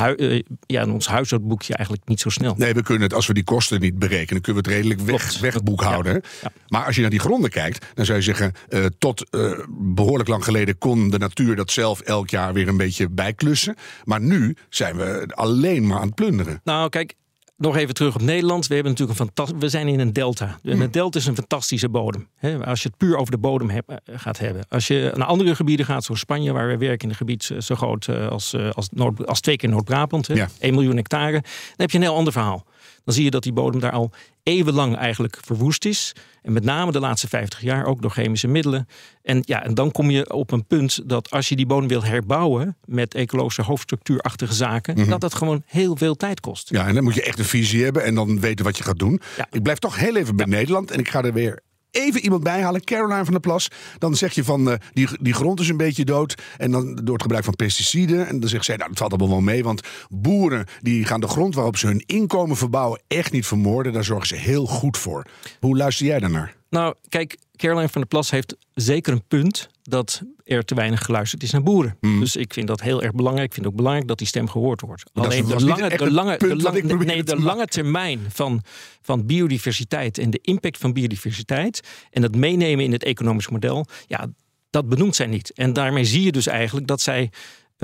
hui- 0.00 0.14
eh, 0.14 0.42
ja, 0.66 0.82
in 0.82 0.90
ons 0.90 1.08
huishoudboekje 1.08 1.74
eigenlijk 1.74 2.08
niet 2.08 2.20
zo 2.20 2.28
snel. 2.28 2.54
Nee, 2.56 2.74
we 2.74 2.82
kunnen 2.82 3.02
het, 3.02 3.14
als 3.14 3.26
we 3.26 3.34
die 3.34 3.44
kosten 3.44 3.80
niet 3.80 3.98
berekenen, 3.98 4.42
kunnen 4.42 4.62
we 4.62 4.68
het 4.68 4.78
redelijk 4.78 5.00
weg, 5.00 5.38
wegboekhouden. 5.40 6.22
Ja. 6.42 6.52
Maar 6.68 6.84
als 6.84 6.94
je 6.94 7.00
naar 7.00 7.10
die 7.10 7.18
gronden 7.20 7.50
kijkt, 7.50 7.86
dan 7.94 8.04
zou 8.04 8.18
je 8.18 8.24
zeggen, 8.24 8.52
eh, 8.68 8.84
tot 8.98 9.30
eh, 9.30 9.52
behoorlijk 9.70 10.28
lang 10.28 10.44
geleden 10.44 10.78
kon 10.78 11.10
de 11.10 11.18
natuur 11.18 11.56
dat 11.56 11.70
zelf 11.70 12.00
elk 12.00 12.30
jaar 12.30 12.52
weer 12.52 12.68
een 12.68 12.76
beetje 12.76 13.08
bijklussen. 13.08 13.76
Maar 14.04 14.20
nu 14.20 14.56
zijn 14.68 14.96
we 14.96 15.28
alleen 15.34 15.86
maar 15.86 15.98
aan 15.98 16.06
het 16.06 16.14
plunderen. 16.14 16.60
Nou, 16.64 16.88
kijk, 16.88 17.14
nog 17.60 17.76
even 17.76 17.94
terug 17.94 18.14
op 18.14 18.20
Nederland. 18.22 18.66
We, 18.66 18.74
hebben 18.74 18.92
natuurlijk 18.92 19.20
een 19.20 19.26
fanta- 19.34 19.58
we 19.58 19.68
zijn 19.68 19.88
in 19.88 20.00
een 20.00 20.12
delta. 20.12 20.58
En 20.64 20.80
een 20.80 20.90
delta 20.90 21.18
is 21.18 21.26
een 21.26 21.34
fantastische 21.34 21.88
bodem. 21.88 22.28
Als 22.64 22.82
je 22.82 22.88
het 22.88 22.96
puur 22.96 23.16
over 23.16 23.30
de 23.30 23.38
bodem 23.38 23.70
heb- 23.70 23.88
eh, 23.88 23.96
gaat 24.18 24.38
hebben. 24.38 24.62
Als 24.68 24.86
je 24.86 25.12
naar 25.16 25.26
andere 25.26 25.54
gebieden 25.54 25.86
gaat, 25.86 26.04
zoals 26.04 26.20
Spanje, 26.20 26.52
waar 26.52 26.68
we 26.68 26.76
werken 26.76 27.04
in 27.04 27.08
een 27.08 27.14
gebied 27.16 27.50
eh, 27.52 27.60
zo 27.60 27.74
groot 27.74 28.06
eh, 28.08 28.28
als, 28.28 28.56
als, 28.72 28.88
Noord, 28.92 29.26
als 29.26 29.40
twee 29.40 29.56
keer 29.56 29.68
Noord-Brabant, 29.68 30.26
Ja. 30.26 30.48
1 30.58 30.74
miljoen 30.74 30.96
hectare, 30.96 31.32
dan 31.40 31.42
heb 31.76 31.90
je 31.90 31.96
een 31.96 32.02
heel 32.04 32.14
ander 32.16 32.32
verhaal. 32.32 32.64
Dan 33.04 33.14
zie 33.14 33.24
je 33.24 33.30
dat 33.30 33.42
die 33.42 33.52
bodem 33.52 33.80
daar 33.80 33.92
al 33.92 34.10
eeuwenlang 34.42 34.96
eigenlijk 34.96 35.38
verwoest 35.44 35.84
is. 35.84 36.12
En 36.42 36.52
met 36.52 36.64
name 36.64 36.92
de 36.92 37.00
laatste 37.00 37.28
50 37.28 37.60
jaar 37.60 37.84
ook 37.84 38.02
door 38.02 38.10
chemische 38.10 38.48
middelen. 38.48 38.88
En, 39.22 39.42
ja, 39.44 39.64
en 39.64 39.74
dan 39.74 39.92
kom 39.92 40.10
je 40.10 40.32
op 40.32 40.50
een 40.50 40.66
punt 40.66 41.08
dat 41.08 41.30
als 41.30 41.48
je 41.48 41.56
die 41.56 41.66
bodem 41.66 41.88
wil 41.88 42.04
herbouwen 42.04 42.76
met 42.84 43.14
ecologische 43.14 43.62
hoofdstructuurachtige 43.62 44.54
zaken, 44.54 45.08
dat 45.08 45.20
dat 45.20 45.34
gewoon 45.34 45.62
heel 45.66 45.96
veel 45.96 46.16
tijd 46.16 46.40
kost. 46.40 46.70
Ja, 46.70 46.86
en 46.86 46.94
dan 46.94 47.04
moet 47.04 47.14
je 47.14 47.22
echt 47.22 47.38
een 47.38 47.44
visie 47.44 47.84
hebben 47.84 48.04
en 48.04 48.14
dan 48.14 48.40
weten 48.40 48.64
wat 48.64 48.76
je 48.76 48.82
gaat 48.82 48.98
doen. 48.98 49.20
Ja. 49.36 49.46
Ik 49.50 49.62
blijf 49.62 49.78
toch 49.78 49.96
heel 49.96 50.16
even 50.16 50.36
bij 50.36 50.46
Nederland 50.46 50.90
en 50.90 50.98
ik 50.98 51.08
ga 51.08 51.22
er 51.22 51.32
weer 51.32 51.62
even 51.90 52.20
iemand 52.20 52.42
bij 52.42 52.62
halen. 52.62 52.84
Caroline 52.84 53.24
van 53.24 53.32
der 53.32 53.40
Plas. 53.40 53.68
Dan 53.98 54.14
zeg 54.16 54.32
je 54.32 54.44
van, 54.44 54.70
eh, 54.70 54.78
die, 54.92 55.08
die 55.20 55.34
grond 55.34 55.60
is 55.60 55.68
een 55.68 55.76
beetje 55.76 56.04
dood. 56.04 56.34
En 56.56 56.70
dan 56.70 56.94
door 56.94 57.12
het 57.12 57.22
gebruik 57.22 57.44
van 57.44 57.56
pesticiden. 57.56 58.26
En 58.26 58.40
dan 58.40 58.48
zegt 58.48 58.64
zij, 58.64 58.76
nou 58.76 58.88
dat 58.88 58.98
valt 58.98 59.10
allemaal 59.10 59.30
wel 59.30 59.40
mee. 59.40 59.62
Want 59.62 59.80
boeren 60.08 60.66
die 60.80 61.04
gaan 61.04 61.20
de 61.20 61.28
grond 61.28 61.54
waarop 61.54 61.76
ze 61.76 61.86
hun 61.86 62.02
inkomen 62.06 62.56
verbouwen 62.56 63.02
echt 63.08 63.32
niet 63.32 63.46
vermoorden. 63.46 63.92
Daar 63.92 64.04
zorgen 64.04 64.26
ze 64.26 64.36
heel 64.36 64.66
goed 64.66 64.98
voor. 64.98 65.26
Hoe 65.60 65.76
luister 65.76 66.06
jij 66.06 66.18
daarnaar? 66.18 66.59
Nou, 66.70 66.94
kijk, 67.08 67.38
Caroline 67.56 67.88
van 67.88 68.00
der 68.00 68.10
Plas 68.10 68.30
heeft 68.30 68.56
zeker 68.74 69.12
een 69.12 69.24
punt 69.28 69.68
dat 69.82 70.22
er 70.44 70.64
te 70.64 70.74
weinig 70.74 71.04
geluisterd 71.04 71.42
is 71.42 71.50
naar 71.50 71.62
boeren. 71.62 71.96
Dus 72.00 72.36
ik 72.36 72.52
vind 72.52 72.66
dat 72.66 72.80
heel 72.80 73.02
erg 73.02 73.12
belangrijk. 73.12 73.46
Ik 73.46 73.54
vind 73.54 73.66
ook 73.66 73.74
belangrijk 73.74 74.08
dat 74.08 74.18
die 74.18 74.26
stem 74.26 74.48
gehoord 74.48 74.80
wordt. 74.80 75.10
dat 75.12 75.24
Alleen 75.24 75.46
de 75.46 75.64
lange, 75.64 75.88
de 75.88 76.04
het 76.04 76.12
lange, 76.12 76.38
de 76.38 76.56
lange, 76.56 76.80
probeerde 76.80 77.04
nee, 77.04 77.22
te 77.22 77.34
de 77.34 77.42
lange 77.42 77.66
termijn 77.66 78.20
van, 78.28 78.62
van 79.02 79.26
biodiversiteit 79.26 80.18
en 80.18 80.30
de 80.30 80.38
impact 80.42 80.78
van 80.78 80.92
biodiversiteit 80.92 81.80
en 82.10 82.22
het 82.22 82.36
meenemen 82.36 82.84
in 82.84 82.92
het 82.92 83.04
economisch 83.04 83.48
model, 83.48 83.86
ja, 84.06 84.28
dat 84.70 84.88
benoemt 84.88 85.16
zij 85.16 85.26
niet. 85.26 85.52
En 85.52 85.72
daarmee 85.72 86.04
zie 86.04 86.22
je 86.22 86.32
dus 86.32 86.46
eigenlijk 86.46 86.86
dat 86.86 87.00
zij 87.00 87.30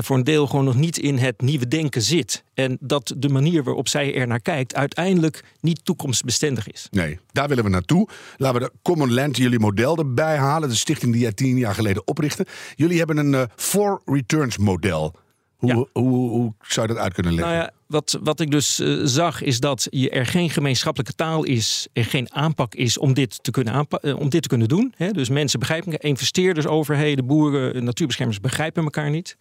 voor 0.05 0.17
een 0.17 0.25
deel 0.25 0.47
gewoon 0.47 0.65
nog 0.65 0.75
niet 0.75 0.99
in 0.99 1.19
het 1.19 1.41
nieuwe 1.41 1.69
denken 1.69 2.03
zit. 2.03 2.45
En 2.55 2.77
dat 2.81 3.15
de 3.17 3.29
manier 3.29 3.65
waarop 3.65 3.89
zij 3.89 4.15
er 4.15 4.27
naar 4.27 4.41
kijkt 4.41 4.75
uiteindelijk 4.75 5.45
niet 5.61 5.85
toekomstbestendig 5.85 6.69
is. 6.69 6.87
Nee, 6.91 7.19
daar 7.33 7.49
willen 7.49 7.65
we 7.65 7.71
naartoe. 7.71 8.09
Laten 8.37 8.61
we 8.61 8.67
de 8.67 8.73
Common 8.83 9.13
Land, 9.13 9.37
jullie 9.37 9.59
model 9.59 9.97
erbij 9.97 10.37
halen. 10.37 10.69
De 10.69 10.75
stichting 10.75 11.13
die 11.13 11.21
jij 11.21 11.33
tien 11.33 11.59
jaar 11.59 11.75
geleden 11.75 12.07
oprichtte. 12.07 12.47
Jullie 12.75 12.99
hebben 12.99 13.17
een 13.17 13.35
eh 13.35 13.43
for 13.57 14.03
returns 14.05 14.59
model. 14.59 15.15
Hoe, 15.57 15.69
Ja. 15.75 15.85
hoe, 15.93 16.29
hoe 16.31 16.55
zou 16.61 16.87
je 16.87 16.93
dat 16.95 17.03
uit 17.03 17.15
kunnen 17.15 17.35
leggen? 17.35 17.53
Nou 17.55 17.65
ja, 17.67 17.73
wat, 17.87 18.19
wat 18.23 18.41
ik 18.41 18.51
dus 18.51 18.79
eh, 18.81 18.99
zag 19.05 19.43
is 19.43 19.61
dat 19.61 19.87
je 19.91 20.11
er 20.11 20.27
geen 20.27 20.51
gemeenschappelijke 20.51 21.15
taal 21.15 21.45
is, 21.45 21.89
er 21.93 22.05
geen 22.05 22.33
aanpak 22.35 22.75
is 22.75 22.99
om 22.99 23.15
dit 23.15 23.43
te 23.43 23.51
kunnen, 23.51 23.87
eh, 23.89 24.19
om 24.19 24.29
dit 24.29 24.43
te 24.43 24.49
kunnen 24.49 24.69
doen. 24.69 24.93
Hè? 24.97 25.11
Dus 25.11 25.29
mensen 25.29 25.59
begrijpen, 25.59 25.93
elkaar, 25.93 26.11
investeerders, 26.11 26.67
overheden, 26.67 27.27
boeren, 27.27 27.75
eh, 27.75 27.83
natuurbeschermers 27.83 28.41
begrijpen 28.41 28.83
elkaar 28.85 29.11
niet. 29.11 29.37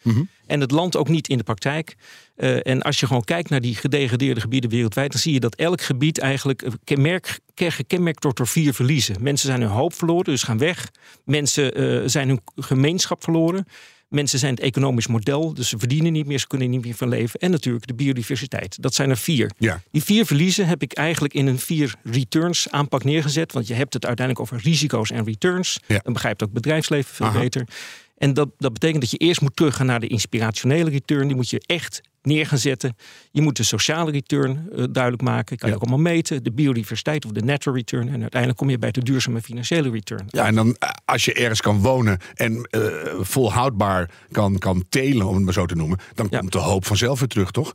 En 0.45 0.59
het 0.59 0.71
land 0.71 0.95
ook 0.97 1.07
niet 1.09 1.27
in 1.27 1.37
de 1.37 1.43
praktijk. 1.43 1.95
En 2.35 2.81
als 2.81 2.99
je 2.99 3.07
gewoon 3.07 3.23
kijkt 3.23 3.49
naar 3.49 3.61
die 3.61 3.75
gedegradeerde 3.75 4.41
gebieden 4.41 4.69
wereldwijd, 4.69 5.11
dan 5.11 5.21
zie 5.21 5.33
je 5.33 5.39
dat 5.39 5.55
elk 5.55 5.81
gebied 5.81 6.19
eigenlijk 6.19 6.67
kenmerk, 6.83 7.39
ken- 7.53 7.71
gekenmerkt 7.71 8.23
wordt 8.23 8.37
door 8.37 8.47
vier 8.47 8.73
verliezen. 8.73 9.15
Mensen 9.23 9.47
zijn 9.47 9.61
hun 9.61 9.69
hoop 9.69 9.93
verloren, 9.93 10.23
dus 10.23 10.43
gaan 10.43 10.57
weg. 10.57 10.89
Mensen 11.25 12.09
zijn 12.09 12.27
hun 12.27 12.41
gemeenschap 12.55 13.23
verloren. 13.23 13.65
Mensen 14.07 14.39
zijn 14.39 14.53
het 14.53 14.63
economisch 14.63 15.07
model, 15.07 15.53
dus 15.53 15.69
ze 15.69 15.77
verdienen 15.77 16.11
niet 16.11 16.25
meer, 16.25 16.39
ze 16.39 16.47
kunnen 16.47 16.69
niet 16.69 16.85
meer 16.85 16.93
van 16.95 17.09
leven. 17.09 17.39
En 17.39 17.51
natuurlijk 17.51 17.87
de 17.87 17.93
biodiversiteit. 17.93 18.81
Dat 18.81 18.93
zijn 18.93 19.09
er 19.09 19.17
vier. 19.17 19.51
Ja. 19.57 19.81
Die 19.91 20.03
vier 20.03 20.25
verliezen 20.25 20.67
heb 20.67 20.81
ik 20.81 20.93
eigenlijk 20.93 21.33
in 21.33 21.47
een 21.47 21.59
vier 21.59 21.95
returns 22.03 22.69
aanpak 22.69 23.03
neergezet. 23.03 23.51
Want 23.51 23.67
je 23.67 23.73
hebt 23.73 23.93
het 23.93 24.05
uiteindelijk 24.05 24.45
over 24.45 24.63
risico's 24.63 25.11
en 25.11 25.23
returns. 25.23 25.79
Ja. 25.87 25.99
Dan 26.03 26.13
begrijpt 26.13 26.43
ook 26.43 26.49
het 26.53 26.61
bedrijfsleven 26.61 27.15
veel 27.15 27.25
Aha. 27.25 27.39
beter. 27.39 27.67
En 28.17 28.33
dat, 28.33 28.49
dat 28.57 28.73
betekent 28.73 29.01
dat 29.01 29.11
je 29.11 29.17
eerst 29.17 29.41
moet 29.41 29.55
teruggaan 29.55 29.85
naar 29.85 29.99
de 29.99 30.07
inspirationele 30.07 30.89
return. 30.89 31.27
Die 31.27 31.35
moet 31.35 31.49
je 31.49 31.61
echt 31.65 32.01
neer 32.25 32.47
gaan 32.47 32.57
zetten. 32.57 32.95
Je 33.31 33.41
moet 33.41 33.57
de 33.57 33.63
sociale 33.63 34.11
return 34.11 34.69
uh, 34.75 34.83
duidelijk 34.91 35.23
maken. 35.23 35.57
Kan 35.57 35.69
je 35.69 35.75
Ja. 35.75 35.81
ook 35.81 35.87
allemaal 35.89 36.11
meten. 36.13 36.43
De 36.43 36.51
biodiversiteit 36.51 37.25
of 37.25 37.31
de 37.31 37.41
natural 37.41 37.77
return. 37.77 38.07
En 38.07 38.21
uiteindelijk 38.21 38.59
kom 38.59 38.69
je 38.69 38.77
bij 38.79 38.91
de 38.91 39.01
duurzame 39.03 39.41
financiële 39.41 39.89
return. 39.91 40.25
Ja, 40.27 40.45
en 40.45 40.55
dan 40.55 40.75
eh, 40.79 40.89
als 41.05 41.25
je 41.25 41.33
ergens 41.33 41.61
kan 41.61 41.79
wonen 41.81 42.19
en 42.33 42.67
eh, 42.69 42.81
volhoudbaar 43.19 44.09
kan, 44.31 44.57
kan 44.57 44.85
telen, 44.89 45.27
om 45.27 45.35
het 45.35 45.43
maar 45.43 45.53
zo 45.53 45.65
te 45.65 45.75
noemen, 45.75 45.97
dan 46.13 46.27
Ja. 46.29 46.39
komt 46.39 46.51
de 46.51 46.57
hoop 46.57 46.85
vanzelf 46.85 47.19
weer 47.19 47.27
terug, 47.29 47.51
toch? 47.51 47.73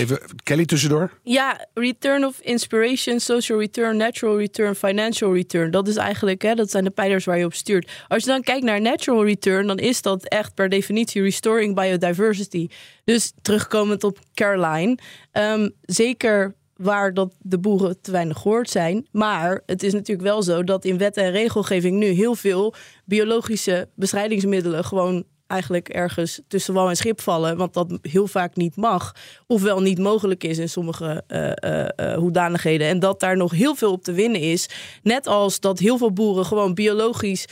Even 0.00 0.18
Kelly 0.42 0.64
tussendoor. 0.64 1.10
Ja, 1.22 1.66
return 1.74 2.24
of 2.24 2.40
inspiration, 2.40 3.20
social 3.20 3.58
return, 3.58 3.96
natural 3.96 4.38
return, 4.38 4.74
financial 4.74 5.34
return. 5.34 5.70
Dat 5.70 5.88
is 5.88 5.96
eigenlijk, 5.96 6.42
hè, 6.42 6.54
dat 6.54 6.70
zijn 6.70 6.84
de 6.84 6.90
pijlers 6.90 7.24
waar 7.24 7.38
je 7.38 7.44
op 7.44 7.54
stuurt. 7.54 7.90
Als 8.08 8.22
je 8.24 8.28
dan 8.28 8.42
kijkt 8.42 8.64
naar 8.64 8.80
natural 8.80 9.24
return, 9.24 9.66
dan 9.66 9.78
is 9.78 10.02
dat 10.02 10.24
echt 10.24 10.54
per 10.54 10.68
definitie 10.68 11.22
restoring 11.22 11.74
biodiversity. 11.74 12.68
Dus 13.04 13.32
terugkomend 13.42 14.04
op 14.04 14.18
Caroline, 14.34 14.98
ehm, 15.32 15.68
zeker 15.82 16.54
waar 16.76 17.14
dat 17.14 17.34
de 17.38 17.58
boeren 17.58 18.00
te 18.00 18.10
weinig 18.10 18.38
gehoord 18.38 18.70
zijn. 18.70 19.06
Maar 19.12 19.62
het 19.66 19.82
is 19.82 19.92
natuurlijk 19.92 20.28
wel 20.28 20.42
zo 20.42 20.64
dat 20.64 20.84
in 20.84 20.98
wet 20.98 21.16
en 21.16 21.30
regelgeving 21.30 21.98
nu 21.98 22.06
heel 22.06 22.34
veel 22.34 22.74
biologische 23.04 23.88
bestrijdingsmiddelen 23.94 24.84
gewoon 24.84 25.24
eigenlijk 25.50 25.88
ergens 25.88 26.40
tussen 26.48 26.74
wal 26.74 26.88
en 26.88 26.96
schip 26.96 27.20
vallen, 27.20 27.56
want 27.56 27.74
dat 27.74 27.98
heel 28.02 28.26
vaak 28.26 28.56
niet 28.56 28.76
mag, 28.76 29.14
ofwel 29.46 29.80
niet 29.80 29.98
mogelijk 29.98 30.44
is 30.44 30.58
in 30.58 30.68
sommige 30.68 31.22
eh, 31.26 32.14
hoedanigheden. 32.14 32.88
En 32.88 32.98
dat 32.98 33.20
daar 33.20 33.36
nog 33.36 33.52
heel 33.52 33.74
veel 33.74 33.92
op 33.92 34.02
te 34.02 34.12
winnen 34.12 34.40
is. 34.40 34.68
Net 35.02 35.26
als 35.26 35.60
dat 35.60 35.78
heel 35.78 35.98
veel 35.98 36.12
boeren 36.12 36.44
gewoon 36.44 36.74
biologisch 36.74 37.46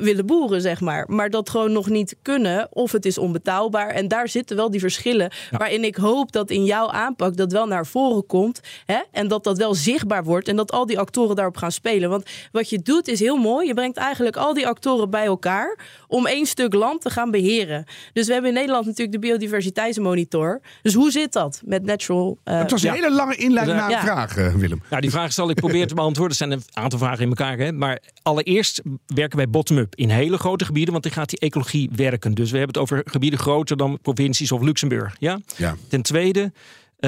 willen 0.00 0.26
boeren, 0.26 0.60
zeg 0.60 0.80
maar. 0.80 1.04
Maar 1.08 1.30
dat 1.30 1.50
gewoon 1.50 1.72
nog 1.72 1.88
niet 1.88 2.16
kunnen, 2.22 2.68
of 2.70 2.92
het 2.92 3.06
is 3.06 3.18
onbetaalbaar. 3.18 3.88
En 3.88 4.08
daar 4.08 4.28
zitten 4.28 4.56
wel 4.56 4.70
die 4.70 4.80
verschillen, 4.80 5.32
waarin 5.50 5.84
ik 5.84 5.96
hoop 5.96 6.32
dat 6.32 6.50
in 6.50 6.64
jouw 6.64 6.90
aanpak 6.90 7.36
dat 7.36 7.52
wel 7.52 7.66
naar 7.66 7.86
voren 7.86 8.26
komt. 8.26 8.60
Hè? 8.86 8.98
En 9.10 9.28
dat 9.28 9.44
dat 9.44 9.58
wel 9.58 9.74
zichtbaar 9.74 10.24
wordt 10.24 10.48
en 10.48 10.56
dat 10.56 10.72
al 10.72 10.86
die 10.86 10.98
actoren 10.98 11.36
daarop 11.36 11.56
gaan 11.56 11.72
spelen. 11.72 12.10
Want 12.10 12.30
wat 12.52 12.70
je 12.70 12.78
doet 12.78 13.08
is 13.08 13.20
heel 13.20 13.36
mooi. 13.36 13.66
Je 13.66 13.74
brengt 13.74 13.96
eigenlijk 13.96 14.36
al 14.36 14.54
die 14.54 14.66
actoren 14.66 15.10
bij 15.10 15.24
elkaar 15.24 15.78
om 16.08 16.26
één 16.26 16.46
stuk 16.46 16.74
land 16.74 17.00
te 17.00 17.10
gaan 17.10 17.30
beheren. 17.42 17.84
Dus 18.12 18.26
we 18.26 18.32
hebben 18.32 18.50
in 18.50 18.56
Nederland 18.56 18.86
natuurlijk 18.86 19.12
de 19.12 19.18
biodiversiteitsmonitor. 19.28 20.60
Dus 20.82 20.94
hoe 20.94 21.10
zit 21.10 21.32
dat 21.32 21.62
met 21.64 21.84
natural? 21.84 22.38
eh, 22.44 22.58
Het 22.58 22.70
was 22.70 22.82
een 22.82 22.88
ja. 22.88 22.94
hele 22.94 23.12
lange 23.14 23.36
inleiding 23.36 23.78
naar 23.78 23.90
Ja. 23.90 23.96
een 24.00 24.04
vraag, 24.04 24.36
eh, 24.36 24.54
Willem. 24.54 24.82
Nou, 24.90 25.02
die 25.02 25.10
vraag 25.10 25.32
zal 25.32 25.50
ik 25.50 25.56
proberen 25.56 25.88
te 25.88 25.94
beantwoorden. 25.94 26.38
Er 26.38 26.46
zijn 26.46 26.50
een 26.58 26.62
aantal 26.72 26.98
vragen 26.98 27.22
in 27.22 27.28
elkaar. 27.28 27.58
Hè? 27.58 27.72
Maar 27.72 28.00
allereerst 28.22 28.82
werken 29.06 29.36
wij 29.36 29.48
bottom-up 29.48 29.94
in 29.94 30.08
hele 30.10 30.38
grote 30.38 30.64
gebieden, 30.64 30.92
want 30.92 31.04
dan 31.04 31.12
gaat 31.12 31.28
die 31.30 31.38
ecologie 31.38 31.90
werken. 31.96 32.34
Dus 32.34 32.50
we 32.50 32.58
hebben 32.58 32.80
het 32.80 32.90
over 32.92 33.02
gebieden 33.10 33.38
groter 33.38 33.76
dan 33.76 33.98
provincies 34.02 34.52
of 34.52 34.60
Luxemburg. 34.62 35.16
Ja? 35.18 35.40
Ja. 35.56 35.76
Ten 35.88 36.02
tweede, 36.02 36.40
eh, 36.42 36.50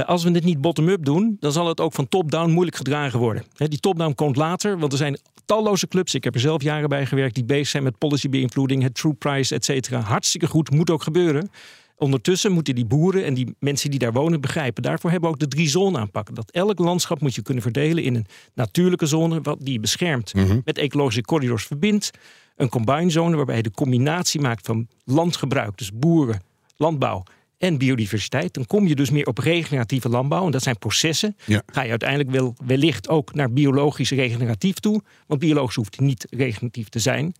als 0.03 0.25
we 0.25 0.31
het 0.31 0.45
niet 0.45 0.61
bottom-up 0.61 1.05
doen, 1.05 1.37
dan 1.41 1.53
zal 1.53 1.69
het 1.69 1.81
ook 1.81 1.93
van 1.93 2.09
top-down 2.09 2.51
moeilijk 2.51 2.77
gedragen 2.77 3.19
worden. 3.19 3.45
Die 3.57 3.81
top-down 3.81 4.15
komt 4.15 4.37
later, 4.37 4.79
want 4.79 4.93
er 4.93 4.99
zijn 4.99 5.19
talloze 5.45 5.89
clubs, 5.89 6.15
ik 6.15 6.25
heb 6.25 6.35
er 6.35 6.41
zelf 6.41 6.63
jaren 6.63 6.89
bij 6.89 7.07
gewerkt, 7.07 7.35
die 7.35 7.45
bezig 7.45 7.69
zijn 7.69 7.83
met 7.83 7.99
policy-beïnvloeding, 7.99 8.83
het 8.83 8.95
true 8.95 9.13
price, 9.13 9.55
et 9.55 9.65
cetera. 9.65 10.01
Hartstikke 10.01 10.47
goed, 10.47 10.71
moet 10.71 10.91
ook 10.91 11.03
gebeuren. 11.03 11.51
Ondertussen 11.97 12.53
moeten 12.53 12.75
die 12.75 12.87
boeren 12.87 13.25
en 13.25 13.35
die 13.35 13.55
mensen 13.59 13.91
die 13.91 13.99
daar 13.99 14.13
wonen 14.13 14.41
begrijpen. 14.41 14.83
Daarvoor 14.83 15.11
hebben 15.11 15.29
we 15.29 15.35
ook 15.35 15.41
de 15.41 15.49
drie 15.49 15.69
zonen 15.69 16.01
aanpakken. 16.01 16.35
Dat 16.35 16.51
elk 16.51 16.79
landschap 16.79 17.21
moet 17.21 17.35
je 17.35 17.43
kunnen 17.43 17.63
verdelen 17.63 18.03
in 18.03 18.15
een 18.15 18.27
natuurlijke 18.55 19.07
zone, 19.07 19.41
wat 19.41 19.59
die 19.61 19.73
je 19.73 19.81
beschermt, 19.81 20.33
met 20.65 20.79
ecologische 20.79 21.23
corridors 21.23 21.65
verbindt. 21.65 22.11
Een 22.57 22.69
combine 22.69 23.11
zone 23.11 23.37
waarbij 23.37 23.57
je 23.57 23.63
de 23.63 23.71
combinatie 23.71 24.41
maakt 24.41 24.67
van 24.67 24.89
landgebruik, 25.05 25.79
dus 25.79 25.93
boeren, 25.93 26.43
landbouw 26.77 27.23
en 27.59 27.79
biodiversiteit. 27.79 28.55
Dan 28.55 28.67
kom 28.67 28.87
je 28.87 28.95
dus 28.95 29.11
meer 29.11 29.27
op 29.27 29.39
regeneratieve 29.39 30.09
landbouw. 30.09 30.45
En 30.45 30.51
dat 30.51 30.63
zijn 30.63 30.79
processen. 30.79 31.37
Ja. 31.45 31.63
Ga 31.67 31.83
je 31.83 31.91
uiteindelijk 31.91 32.31
wel, 32.31 32.55
wellicht 32.67 33.09
ook 33.09 33.35
naar 33.35 33.53
biologisch 33.53 34.11
regeneratief 34.11 34.75
toe. 34.75 35.03
Want 35.27 35.41
biologisch 35.41 35.75
hoeft 35.75 36.01
niet 36.01 36.27
regeneratief 36.31 36.89
te 36.89 36.99
zijn. 36.99 37.35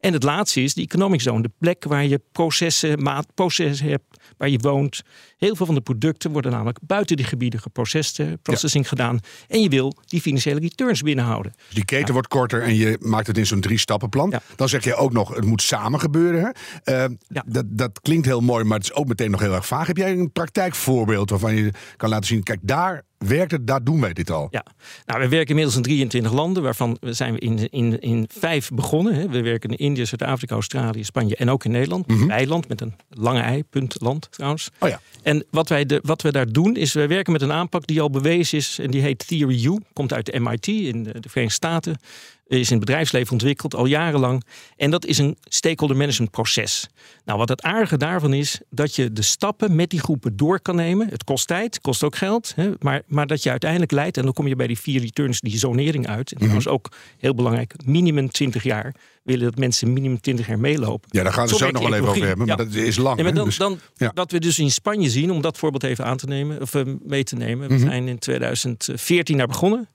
En 0.00 0.12
het 0.12 0.22
laatste 0.22 0.62
is 0.62 0.74
de 0.74 0.82
economic 0.82 1.20
zone. 1.20 1.42
De 1.42 1.50
plek 1.58 1.84
waar 1.84 2.06
je 2.06 2.20
processen, 2.32 3.02
maatprocessen 3.02 3.88
hebt, 3.88 4.20
waar 4.36 4.48
je 4.48 4.58
woont. 4.58 5.02
Heel 5.42 5.56
veel 5.56 5.66
van 5.66 5.74
de 5.74 5.80
producten 5.80 6.30
worden 6.30 6.50
namelijk 6.50 6.78
buiten 6.82 7.16
die 7.16 7.24
gebieden 7.24 7.60
geprocessed, 7.60 8.42
processing 8.42 8.88
gedaan. 8.88 9.20
En 9.48 9.62
je 9.62 9.68
wil 9.68 9.96
die 10.06 10.20
financiële 10.20 10.60
returns 10.60 11.02
binnenhouden. 11.02 11.52
Dus 11.66 11.74
die 11.74 11.84
keten 11.84 12.12
wordt 12.12 12.28
korter 12.28 12.62
en 12.62 12.74
je 12.74 12.96
maakt 13.00 13.26
het 13.26 13.38
in 13.38 13.46
zo'n 13.46 13.60
drie-stappenplan. 13.60 14.30
Ja. 14.30 14.42
Dan 14.56 14.68
zeg 14.68 14.84
je 14.84 14.94
ook 14.94 15.12
nog, 15.12 15.34
het 15.34 15.44
moet 15.44 15.62
samen 15.62 16.00
gebeuren. 16.00 16.42
Hè? 16.42 17.04
Eh, 17.04 17.10
dat, 17.46 17.64
dat 17.66 18.00
klinkt 18.00 18.26
heel 18.26 18.40
mooi, 18.40 18.64
maar 18.64 18.78
het 18.78 18.86
is 18.86 18.94
ook 18.94 19.06
meteen 19.06 19.30
nog 19.30 19.40
heel 19.40 19.54
erg 19.54 19.66
vaag. 19.66 19.86
Heb 19.86 19.96
jij 19.96 20.12
een 20.12 20.32
praktijkvoorbeeld 20.32 21.30
waarvan 21.30 21.54
je 21.54 21.70
kan 21.96 22.08
laten 22.08 22.26
zien... 22.26 22.42
kijk, 22.42 22.60
daar 22.62 23.04
werkt 23.26 23.50
het, 23.50 23.66
daar 23.66 23.84
doen 23.84 24.00
wij 24.00 24.12
dit 24.12 24.30
al. 24.30 24.48
Ja, 24.50 24.64
nou, 25.06 25.20
we 25.20 25.28
werken 25.28 25.48
inmiddels 25.48 25.76
in 25.76 25.82
23 25.82 26.32
landen, 26.32 26.62
waarvan 26.62 26.96
we 27.00 27.12
zijn 27.12 27.34
we 27.34 27.38
in, 27.38 27.70
in, 27.70 28.00
in 28.00 28.28
vijf 28.38 28.70
begonnen. 28.70 29.14
Hè. 29.14 29.28
We 29.28 29.42
werken 29.42 29.70
in 29.70 29.76
India, 29.76 30.04
Zuid-Afrika, 30.04 30.54
Australië, 30.54 31.04
Spanje 31.04 31.36
en 31.36 31.50
ook 31.50 31.64
in 31.64 31.70
Nederland. 31.70 32.10
Een 32.10 32.30
Eiland 32.30 32.68
met 32.68 32.80
een 32.80 32.94
lange 33.10 33.40
ei, 33.40 33.64
punt 33.64 33.96
land 34.00 34.28
trouwens. 34.30 34.70
Oh 34.78 34.88
ja. 34.88 35.00
En 35.32 35.44
wat, 35.50 35.68
wij 35.68 35.86
de, 35.86 36.00
wat 36.02 36.22
we 36.22 36.32
daar 36.32 36.52
doen, 36.52 36.76
is 36.76 36.92
we 36.92 37.06
werken 37.06 37.32
met 37.32 37.42
een 37.42 37.52
aanpak 37.52 37.86
die 37.86 38.00
al 38.00 38.10
bewezen 38.10 38.58
is. 38.58 38.78
En 38.78 38.90
die 38.90 39.02
heet 39.02 39.26
Theory 39.28 39.66
U. 39.66 39.78
Komt 39.92 40.12
uit 40.12 40.26
de 40.26 40.40
MIT 40.40 40.66
in 40.66 41.02
de, 41.02 41.20
de 41.20 41.28
Verenigde 41.28 41.54
Staten. 41.54 41.96
Is 42.46 42.70
in 42.70 42.76
het 42.76 42.84
bedrijfsleven 42.84 43.32
ontwikkeld 43.32 43.74
al 43.74 43.86
jarenlang. 43.86 44.44
En 44.76 44.90
dat 44.90 45.06
is 45.06 45.18
een 45.18 45.36
stakeholder 45.44 45.96
management 45.96 46.30
proces. 46.30 46.88
Nou, 47.24 47.38
wat 47.38 47.48
het 47.48 47.62
aardige 47.62 47.96
daarvan 47.96 48.32
is, 48.32 48.60
dat 48.70 48.94
je 48.94 49.12
de 49.12 49.22
stappen 49.22 49.76
met 49.76 49.90
die 49.90 50.00
groepen 50.00 50.36
door 50.36 50.60
kan 50.60 50.76
nemen. 50.76 51.08
Het 51.08 51.24
kost 51.24 51.46
tijd, 51.46 51.80
kost 51.80 52.02
ook 52.02 52.16
geld. 52.16 52.52
Hè, 52.56 52.70
maar, 52.78 53.02
maar 53.06 53.26
dat 53.26 53.42
je 53.42 53.50
uiteindelijk 53.50 53.92
leidt, 53.92 54.16
en 54.16 54.24
dan 54.24 54.32
kom 54.32 54.46
je 54.46 54.56
bij 54.56 54.66
die 54.66 54.78
vier 54.78 55.00
returns, 55.00 55.40
die 55.40 55.58
zonering 55.58 56.08
uit. 56.08 56.32
En 56.32 56.38
trouwens 56.38 56.68
ook 56.68 56.90
heel 57.18 57.34
belangrijk, 57.34 57.74
minimum 57.84 58.30
20 58.30 58.62
jaar. 58.62 58.94
Willen 59.22 59.44
dat 59.44 59.58
mensen 59.58 59.92
minimum 59.92 60.20
20 60.20 60.46
jaar 60.46 60.58
meelopen. 60.58 61.08
Ja, 61.12 61.22
daar 61.22 61.32
gaan 61.32 61.46
we 61.46 61.56
Zo 61.56 61.70
nog 61.70 61.82
wel 61.82 61.94
even 61.94 62.08
over 62.08 62.26
hebben. 62.26 62.46
Maar 62.46 62.56
dat 62.56 62.74
is 62.74 62.96
lang. 62.96 63.16
Maar 63.16 63.26
hè? 63.26 63.32
dan, 63.32 63.44
Dus- 63.44 63.56
dan, 63.56 63.78
ja. 63.96 64.10
Wat 64.14 64.32
we 64.32 64.40
dus 64.40 64.58
in 64.58 64.70
Spanje 64.70 65.10
zien, 65.10 65.30
om 65.30 65.40
dat 65.40 65.58
voorbeeld 65.58 65.82
even 65.82 66.04
aan 66.04 66.16
te 66.16 66.26
nemen, 66.26 66.60
of 66.60 66.74
eh, 66.74 66.82
mee 67.02 67.24
te 67.24 67.36
nemen. 67.36 67.66
Mhm. 67.66 67.74
We 67.74 67.80
zijn 67.80 68.08
in 68.08 68.18
2014 68.18 69.36
daar 69.36 69.46
begonnen. 69.46 69.88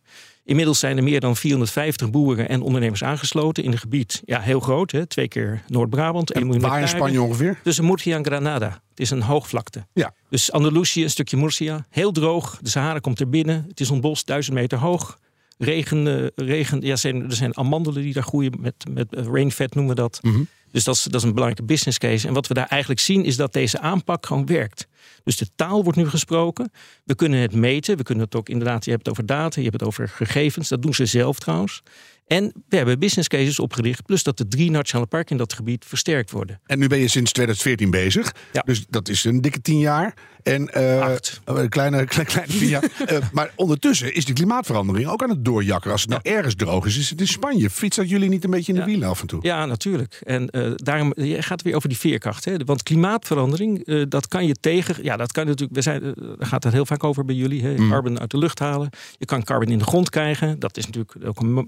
Inmiddels 0.48 0.80
zijn 0.80 0.98
er 0.98 1.04
meer 1.04 1.20
dan 1.20 1.36
450 1.36 2.10
boeren 2.10 2.50
en 2.50 2.62
ondernemers 2.62 3.04
aangesloten 3.04 3.64
in 3.64 3.72
een 3.72 3.78
gebied. 3.78 4.22
Ja, 4.26 4.40
heel 4.40 4.60
groot, 4.60 4.92
hè? 4.92 5.06
twee 5.06 5.28
keer 5.28 5.64
Noord-Brabant. 5.68 6.32
1 6.32 6.54
en 6.54 6.60
waar 6.60 6.82
in. 6.82 6.88
Spanje 6.88 7.22
ongeveer? 7.22 7.60
Tussen 7.64 7.86
Murcia 7.86 8.18
en 8.18 8.26
Granada. 8.26 8.68
Het 8.90 9.00
is 9.00 9.10
een 9.10 9.22
hoogvlakte. 9.22 9.86
Ja. 9.94 10.14
Dus 10.30 10.52
Andalusië, 10.52 11.04
een 11.04 11.10
stukje 11.10 11.38
Murcia. 11.38 11.86
Heel 11.90 12.12
droog. 12.12 12.60
De 12.62 12.70
Sahara 12.70 13.00
komt 13.00 13.20
er 13.20 13.30
binnen. 13.30 13.66
Het 13.68 13.80
is 13.80 13.92
ontbost, 13.92 14.28
duizend 14.28 14.56
meter 14.56 14.78
hoog. 14.78 15.20
Regen, 15.58 16.08
eh, 16.08 16.46
regen 16.48 16.82
ja, 16.82 16.96
zijn, 16.96 17.24
er 17.24 17.36
zijn 17.36 17.58
amandelen 17.58 18.02
die 18.02 18.14
daar 18.14 18.24
groeien. 18.24 18.54
Met, 18.60 18.76
met 18.92 19.16
eh, 19.16 19.26
rainfed 19.26 19.76
noemen 19.76 19.96
we 19.96 20.02
dat. 20.02 20.20
Mhm. 20.22 20.44
Dus 20.72 20.84
dat 20.84 20.96
is, 20.96 21.04
dat 21.04 21.16
is 21.16 21.24
een 21.24 21.34
belangrijke 21.34 21.74
business 21.74 21.98
case. 21.98 22.28
En 22.28 22.34
wat 22.34 22.48
we 22.48 22.54
daar 22.54 22.68
eigenlijk 22.68 23.02
zien 23.02 23.24
is 23.24 23.36
dat 23.36 23.54
deze 23.54 23.80
aanpak 23.80 24.26
gewoon 24.26 24.46
werkt. 24.46 24.88
Dus 25.28 25.38
de 25.38 25.48
taal 25.56 25.84
wordt 25.84 25.98
nu 25.98 26.10
gesproken. 26.10 26.72
We 27.04 27.16
kunnen 27.16 27.40
het 27.40 27.54
meten. 27.54 27.98
We 27.98 28.04
kunnen 28.04 28.24
het 28.24 28.36
ook 28.36 28.50
inderdaad, 28.50 28.86
je 28.86 28.92
hebt 28.92 29.06
het 29.06 29.12
over 29.12 29.26
data, 29.26 29.56
je 29.62 29.68
hebt 29.68 29.80
het 29.80 29.90
over 29.90 30.10
gegevens. 30.10 30.70
Dat 30.70 30.82
doen 30.82 30.94
ze 30.94 31.06
zelf 31.06 31.40
trouwens. 31.40 31.84
En 32.28 32.54
we 32.70 32.76
hebben 32.76 33.00
business 33.00 33.28
cases 33.28 33.60
opgericht. 33.60 34.06
Plus 34.06 34.24
dat 34.24 34.38
de 34.38 34.48
drie 34.48 34.72
nationale 34.72 35.08
parken 35.08 35.32
in 35.32 35.38
dat 35.38 35.54
gebied 35.54 35.86
versterkt 35.88 36.32
worden. 36.32 36.60
En 36.66 36.80
nu 36.80 36.88
ben 36.88 37.00
je 37.00 37.08
sinds 37.08 37.32
2014 37.32 37.90
bezig. 37.92 38.34
Ja. 38.54 38.62
Dus 38.66 38.86
dat 38.90 39.10
is 39.10 39.24
een 39.24 39.42
dikke 39.42 39.62
tien 39.62 39.80
jaar. 39.80 40.14
En, 40.44 40.74
eh, 40.74 41.02
Acht. 41.02 41.42
oh, 41.46 41.58
Een 41.60 41.70
kleine, 41.70 42.06
kleine, 42.06 42.32
kleine 42.32 42.54
tien 42.54 42.68
jaar. 42.68 42.84
Eh, 43.06 43.18
maar 43.32 43.52
ondertussen 43.56 44.14
is 44.16 44.26
die 44.26 44.36
klimaatverandering 44.36 45.08
ook 45.08 45.24
aan 45.24 45.30
het 45.30 45.46
doorjakken. 45.46 45.92
Als 45.92 46.02
het 46.02 46.10
nou 46.10 46.22
ergens 46.24 46.56
droog 46.56 46.86
is, 46.86 46.98
is 46.98 47.10
het 47.10 47.20
in 47.20 47.28
Spanje. 47.28 47.70
Fietsen 47.70 48.02
dat 48.04 48.12
jullie 48.12 48.30
niet 48.30 48.44
een 48.44 48.50
beetje 48.50 48.72
in 48.72 48.78
de 48.80 48.86
Ja. 48.86 48.88
wielen 48.92 49.10
af 49.10 49.22
en 49.22 49.28
toe? 49.28 49.40
Ja, 49.44 49.66
natuurlijk. 49.66 50.22
En 50.24 50.50
eh, 50.50 50.72
daarom 50.76 51.12
je 51.16 51.36
gaat 51.42 51.50
het 51.50 51.62
weer 51.62 51.76
over 51.76 51.90
die 51.90 51.98
veerkracht. 51.98 52.46
Hè? 52.46 52.56
Want 52.66 52.84
klimaatverandering, 52.84 54.06
dat 54.10 54.28
kan 54.28 54.48
je 54.48 54.54
tegen. 54.60 55.04
Ja, 55.04 55.18
dat 55.18 55.32
kan 55.32 55.46
natuurlijk. 55.46 55.76
We 55.76 55.82
zijn, 55.82 56.02
daar 56.02 56.48
gaat 56.48 56.64
het 56.64 56.74
heel 56.74 56.86
vaak 56.86 57.04
over 57.04 57.26
bij 57.26 57.36
jullie. 57.36 57.64
Hè? 57.64 57.76
Mm. 57.78 57.90
Carbon 57.90 58.20
uit 58.20 58.32
de 58.32 58.38
lucht 58.38 58.60
halen. 58.60 58.90
Je 59.18 59.26
kan 59.26 59.44
carbon 59.44 59.68
in 59.72 59.78
de 59.78 59.84
grond 59.86 60.10
krijgen. 60.10 60.60
Dat 60.60 60.78
is 60.78 60.86
natuurlijk 60.86 61.16
ook 61.26 61.40
een 61.40 61.54
m- 61.54 61.66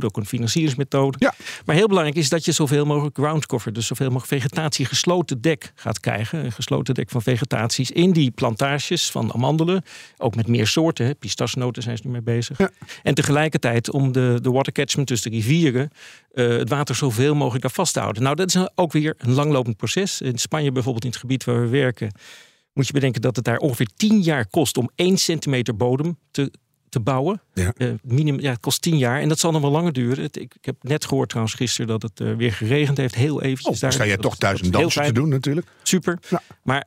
methode, 0.00 0.06
ook 0.06 0.16
een 0.16 0.26
financieringsmethode. 0.38 1.16
Ja. 1.20 1.34
Maar 1.64 1.76
heel 1.76 1.86
belangrijk 1.86 2.18
is 2.18 2.28
dat 2.28 2.44
je 2.44 2.52
zoveel 2.52 2.84
mogelijk 2.84 3.16
ground 3.16 3.46
cover, 3.46 3.72
dus 3.72 3.86
zoveel 3.86 4.10
mogelijk 4.10 4.42
vegetatie, 4.42 4.86
gesloten 4.86 5.40
dek 5.40 5.72
gaat 5.74 6.00
krijgen. 6.00 6.44
Een 6.44 6.52
gesloten 6.52 6.94
dek 6.94 7.10
van 7.10 7.22
vegetaties 7.22 7.90
in 7.90 8.12
die 8.12 8.30
plantages 8.30 9.10
van 9.10 9.32
amandelen. 9.32 9.82
Ook 10.18 10.36
met 10.36 10.46
meer 10.46 10.66
soorten. 10.66 11.06
hè. 11.06 11.14
Pistasnoten 11.14 11.82
zijn 11.82 11.96
ze 11.96 12.02
nu 12.06 12.12
mee 12.12 12.22
bezig. 12.22 12.58
Ja. 12.58 12.70
En 13.02 13.14
tegelijkertijd 13.14 13.90
om 13.90 14.12
de, 14.12 14.38
de 14.42 14.50
water 14.50 14.72
catchment, 14.72 15.08
dus 15.08 15.22
de 15.22 15.30
rivieren, 15.30 15.90
eh, 16.32 16.48
het 16.48 16.68
water 16.68 16.94
zoveel 16.94 17.34
mogelijk 17.34 17.62
daar 17.62 17.70
vast 17.70 17.92
te 17.92 18.00
houden. 18.00 18.22
Nou, 18.22 18.36
dat 18.36 18.54
is 18.54 18.68
ook 18.74 18.92
weer 18.92 19.14
een 19.18 19.32
langlopend 19.32 19.76
proces. 19.76 20.20
In 20.20 20.38
Spanje 20.38 20.72
bijvoorbeeld, 20.72 21.04
in 21.04 21.10
het 21.10 21.20
gebied 21.20 21.44
waar 21.44 21.60
we 21.60 21.68
werken, 21.68 22.12
moet 22.72 22.86
je 22.86 22.92
bedenken 22.92 23.20
dat 23.20 23.36
het 23.36 23.44
daar 23.44 23.58
ongeveer 23.58 23.88
10 23.96 24.20
jaar 24.20 24.46
kost 24.46 24.76
om 24.76 24.90
1 24.94 25.18
centimeter 25.18 25.76
bodem 25.76 26.18
te, 26.30 26.50
te 26.90 27.00
bouwen. 27.00 27.42
Ja. 27.54 27.72
Eh, 27.76 27.88
minimum, 28.02 28.40
ja, 28.40 28.50
het 28.50 28.60
kost 28.60 28.82
tien 28.82 28.98
jaar 28.98 29.20
en 29.20 29.28
dat 29.28 29.38
zal 29.38 29.50
nog 29.52 29.60
wel 29.60 29.70
langer 29.70 29.92
duren. 29.92 30.22
Het- 30.24 30.36
ik, 30.36 30.54
ik 30.54 30.64
heb 30.64 30.76
net 30.80 31.04
gehoord 31.04 31.28
trouwens 31.28 31.54
gisteren 31.56 31.86
dat 31.86 32.02
het 32.02 32.20
eh, 32.20 32.34
weer 32.36 32.52
geregend 32.52 32.96
heeft. 32.96 33.14
Heel 33.14 33.42
eventjes. 33.42 33.74
Oh, 33.74 33.80
dan 33.80 33.92
sta 33.92 34.06
jij 34.06 34.16
toch 34.16 34.36
thuis 34.36 34.62
een 34.62 34.70
dansje 34.70 35.02
te 35.02 35.12
doen 35.12 35.28
natuurlijk. 35.28 35.66
Super. 35.82 36.18
Ja. 36.28 36.42
Maar 36.62 36.84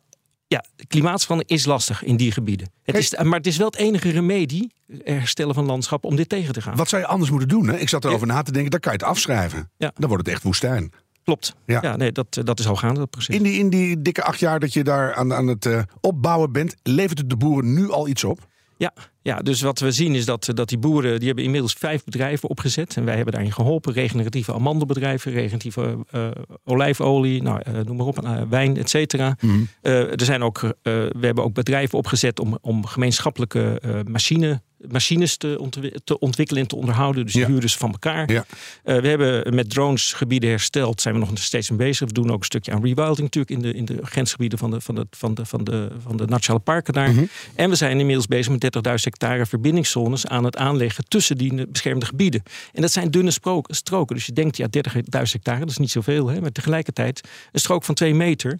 ja, 0.47 0.63
klimaatverandering 0.87 1.57
is 1.59 1.65
lastig 1.65 2.03
in 2.03 2.17
die 2.17 2.31
gebieden. 2.31 2.71
Het 2.83 2.97
is, 2.97 3.17
maar 3.23 3.37
het 3.37 3.47
is 3.47 3.57
wel 3.57 3.65
het 3.67 3.75
enige 3.75 4.09
remedie, 4.09 4.71
herstellen 5.03 5.53
van 5.53 5.65
landschap, 5.65 6.03
om 6.05 6.15
dit 6.15 6.29
tegen 6.29 6.53
te 6.53 6.61
gaan. 6.61 6.75
Wat 6.75 6.89
zou 6.89 7.01
je 7.01 7.07
anders 7.07 7.29
moeten 7.31 7.47
doen? 7.49 7.67
Hè? 7.67 7.77
Ik 7.77 7.89
zat 7.89 8.05
erover 8.05 8.27
na 8.27 8.41
te 8.41 8.51
denken, 8.51 8.71
dan 8.71 8.79
kan 8.79 8.91
je 8.91 8.97
het 8.97 9.07
afschrijven. 9.07 9.69
Ja. 9.77 9.91
Dan 9.95 10.09
wordt 10.09 10.25
het 10.25 10.33
echt 10.35 10.43
woestijn. 10.43 10.91
Klopt. 11.23 11.55
Ja. 11.65 11.79
Ja, 11.81 11.95
nee, 11.95 12.11
dat, 12.11 12.37
eh, 12.37 12.43
dat 12.43 12.59
is 12.59 12.67
al 12.67 12.75
gaande, 12.75 12.99
dat 12.99 13.09
proces. 13.09 13.35
In 13.35 13.43
die, 13.43 13.59
in 13.59 13.69
die 13.69 14.01
dikke 14.01 14.23
acht 14.23 14.39
jaar 14.39 14.59
dat 14.59 14.73
je 14.73 14.83
daar 14.83 15.13
aan, 15.15 15.33
aan 15.33 15.47
het 15.47 15.65
eh, 15.65 15.81
opbouwen 16.01 16.51
bent, 16.51 16.75
levert 16.83 17.17
het 17.17 17.29
de 17.29 17.37
boeren 17.37 17.73
nu 17.73 17.91
al 17.91 18.07
iets 18.07 18.23
op? 18.23 18.47
Ja, 18.83 18.93
ja, 19.21 19.39
dus 19.39 19.61
wat 19.61 19.79
we 19.79 19.91
zien 19.91 20.15
is 20.15 20.25
dat, 20.25 20.49
dat 20.53 20.69
die 20.69 20.77
boeren, 20.77 21.17
die 21.17 21.27
hebben 21.27 21.43
inmiddels 21.43 21.73
vijf 21.73 22.03
bedrijven 22.03 22.49
opgezet. 22.49 22.97
En 22.97 23.05
wij 23.05 23.15
hebben 23.15 23.33
daarin 23.33 23.51
geholpen. 23.51 23.93
Regeneratieve 23.93 24.53
amandelbedrijven, 24.53 25.31
regeneratieve 25.31 25.97
eh, 26.11 26.27
olijfolie, 26.63 27.41
nou, 27.41 27.61
eh, 27.61 27.73
noem 27.73 27.97
maar 27.97 28.05
op, 28.05 28.23
eh, 28.23 28.41
wijn, 28.49 28.77
et 28.77 28.89
cetera. 28.89 29.37
Eh, 29.81 30.11
er 30.11 30.25
zijn 30.25 30.43
ook, 30.43 30.59
we 30.81 31.19
hebben 31.21 31.43
ook 31.43 31.53
bedrijven 31.53 31.97
opgezet 31.97 32.39
om, 32.39 32.57
om 32.61 32.85
gemeenschappelijke 32.85 33.81
machine, 34.07 34.61
machines 34.91 35.37
te, 35.37 35.69
te 36.03 36.19
ontwikkelen 36.19 36.61
en 36.61 36.67
te 36.67 36.75
onderhouden. 36.75 37.23
Dus 37.23 37.33
die 37.33 37.41
Ja. 37.41 37.47
huren 37.47 37.69
ze 37.69 37.77
van 37.77 37.91
elkaar. 37.91 38.31
Ja. 38.31 38.45
Eh, 38.83 38.97
we 38.97 39.07
hebben 39.07 39.55
met 39.55 39.69
drones 39.69 40.13
gebieden 40.13 40.49
hersteld, 40.49 41.01
zijn 41.01 41.13
we 41.13 41.19
nog 41.19 41.29
steeds 41.33 41.69
mee 41.69 41.77
bezig. 41.79 42.07
We 42.07 42.13
doen 42.13 42.31
ook 42.31 42.39
een 42.39 42.45
stukje 42.45 42.71
aan 42.71 42.83
rewilding 42.83 43.19
natuurlijk 43.33 43.51
in 43.51 43.61
de, 43.61 43.73
in 43.73 43.85
de 43.85 43.97
grensgebieden 44.01 44.59
van 44.59 44.71
de, 44.71 44.81
van, 44.81 44.95
de, 44.95 45.07
van, 45.09 45.33
de, 45.33 45.45
van, 45.45 45.63
de, 45.63 45.87
van 46.03 46.17
de 46.17 46.25
nationale 46.25 46.63
parken 46.63 46.93
daar. 46.93 47.11
Mhm. 47.11 47.25
En 47.55 47.69
we 47.69 47.75
zijn 47.75 47.99
inmiddels 47.99 48.27
bezig 48.27 48.51
met 48.51 48.77
30.000 48.87 48.93
hectare 49.03 49.45
verbindingszones 49.45 50.27
aan 50.27 50.43
het 50.43 50.57
aanleggen 50.57 51.03
tussen 51.07 51.37
die 51.37 51.67
beschermde 51.67 52.05
gebieden. 52.05 52.43
En 52.73 52.81
dat 52.81 52.91
zijn 52.91 53.11
dunne 53.11 53.31
stroken. 53.67 54.15
Dus 54.15 54.25
je 54.25 54.33
denkt, 54.33 54.57
ja, 54.57 54.67
30.000 54.67 55.31
hectare, 55.31 55.59
dat 55.59 55.69
is 55.69 55.77
niet 55.77 55.91
zoveel. 55.91 56.27
Hè? 56.27 56.41
Maar 56.41 56.51
tegelijkertijd 56.51 57.27
een 57.51 57.59
strook 57.59 57.83
van 57.83 57.95
twee 57.95 58.15
meter. 58.15 58.57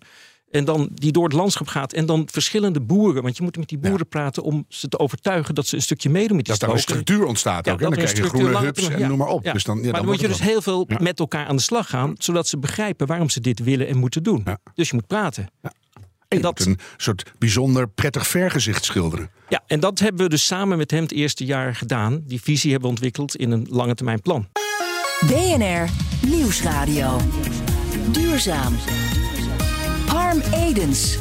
En 0.53 0.65
dan 0.65 0.89
die 0.93 1.12
door 1.12 1.24
het 1.24 1.33
landschap 1.33 1.67
gaat. 1.67 1.93
En 1.93 2.05
dan 2.05 2.27
verschillende 2.31 2.81
boeren. 2.81 3.24
Want 3.24 3.38
je 3.38 3.43
moet 3.43 3.57
met 3.57 3.67
die 3.69 3.77
boeren 3.77 4.07
praten 4.07 4.43
om 4.43 4.65
ze 4.69 4.88
te 4.88 5.00
overtuigen 5.00 5.55
dat 5.55 5.67
ze 5.67 5.75
een 5.75 5.81
stukje 5.81 6.10
meedoen 6.10 6.36
met 6.36 6.45
die 6.45 6.53
Dat 6.53 6.63
daar 6.67 6.75
een 6.75 6.81
structuur 6.81 7.25
ontstaat 7.25 7.65
Ja, 7.65 7.72
ook. 7.72 7.79
Dan 7.79 7.91
krijg 7.91 8.17
je 8.17 8.24
groene 8.24 8.50
langer 8.50 8.67
hubs 8.67 8.89
en 8.89 9.07
noem 9.07 9.17
maar 9.17 9.27
op. 9.27 9.43
Ja. 9.43 9.53
Dus 9.53 9.63
dan, 9.63 9.77
ja, 9.77 9.83
maar 9.83 9.93
dan, 9.93 10.05
moet 10.05 10.19
je 10.19 10.27
dus 10.27 10.41
heel 10.41 10.62
veel 10.62 10.86
Ja. 10.88 10.98
met 11.01 11.19
elkaar 11.19 11.45
aan 11.45 11.55
de 11.55 11.62
slag 11.62 11.89
gaan, 11.89 12.13
zodat 12.17 12.48
ze 12.48 12.57
begrijpen 12.57 13.07
waarom 13.07 13.29
ze 13.29 13.39
dit 13.39 13.60
willen 13.63 13.88
en 13.88 13.98
moeten 13.98 14.24
doen. 14.24 14.41
Ja. 14.45 14.57
Dus 14.75 14.89
je 14.89 14.95
moet 14.95 15.07
praten. 15.07 15.48
En 15.62 15.72
je 16.27 16.39
dat- 16.39 16.60
moet 16.60 16.67
een 16.67 16.79
soort 16.98 17.31
bijzonder 17.38 17.88
prettig 17.88 18.27
vergezicht 18.27 18.86
schilderen. 18.86 19.29
Ja, 19.50 19.63
en 19.67 19.79
dat 19.79 20.00
hebben 20.00 20.24
we 20.24 20.29
dus 20.29 20.45
samen 20.45 20.77
met 20.77 20.91
hem 20.91 21.01
het 21.01 21.12
eerste 21.12 21.45
jaar 21.45 21.75
gedaan. 21.75 22.22
Die 22.25 22.41
visie 22.41 22.72
hebben 22.72 22.89
we 22.89 22.95
ontwikkeld 22.95 23.36
in 23.36 23.51
een 23.51 23.67
lange 23.69 23.95
termijn 23.95 24.22
plan. 24.22 24.48
BNR 25.27 25.89
Nieuwsradio. 26.27 27.17
Duurzaam. 28.12 28.74
Edens. 30.41 31.17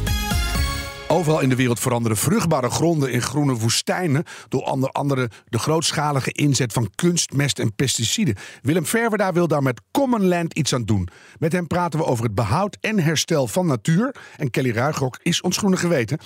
Overal 1.08 1.40
in 1.40 1.48
de 1.48 1.56
wereld 1.56 1.80
veranderen 1.80 2.16
vruchtbare 2.16 2.70
gronden 2.70 3.12
in 3.12 3.22
groene 3.22 3.54
woestijnen 3.54 4.24
door 4.48 4.60
onder 4.60 4.90
andere 4.90 5.30
de 5.48 5.58
grootschalige 5.58 6.32
inzet 6.32 6.72
van 6.72 6.90
kunstmest 6.94 7.58
en 7.58 7.74
pesticiden. 7.74 8.36
Willem 8.62 8.86
Verwerda 8.86 9.32
wil 9.32 9.48
daar 9.48 9.62
met 9.62 9.80
Common 9.90 10.26
Land 10.26 10.54
iets 10.54 10.74
aan 10.74 10.84
doen. 10.84 11.08
Met 11.38 11.52
hem 11.52 11.66
praten 11.66 11.98
we 11.98 12.04
over 12.04 12.24
het 12.24 12.34
behoud 12.34 12.76
en 12.80 12.98
herstel 12.98 13.46
van 13.46 13.66
natuur. 13.66 14.14
En 14.36 14.50
Kelly 14.50 14.70
Ruigrok 14.70 15.18
is 15.22 15.40
ons 15.40 15.56
groene 15.56 15.76
geweten. 15.76 16.18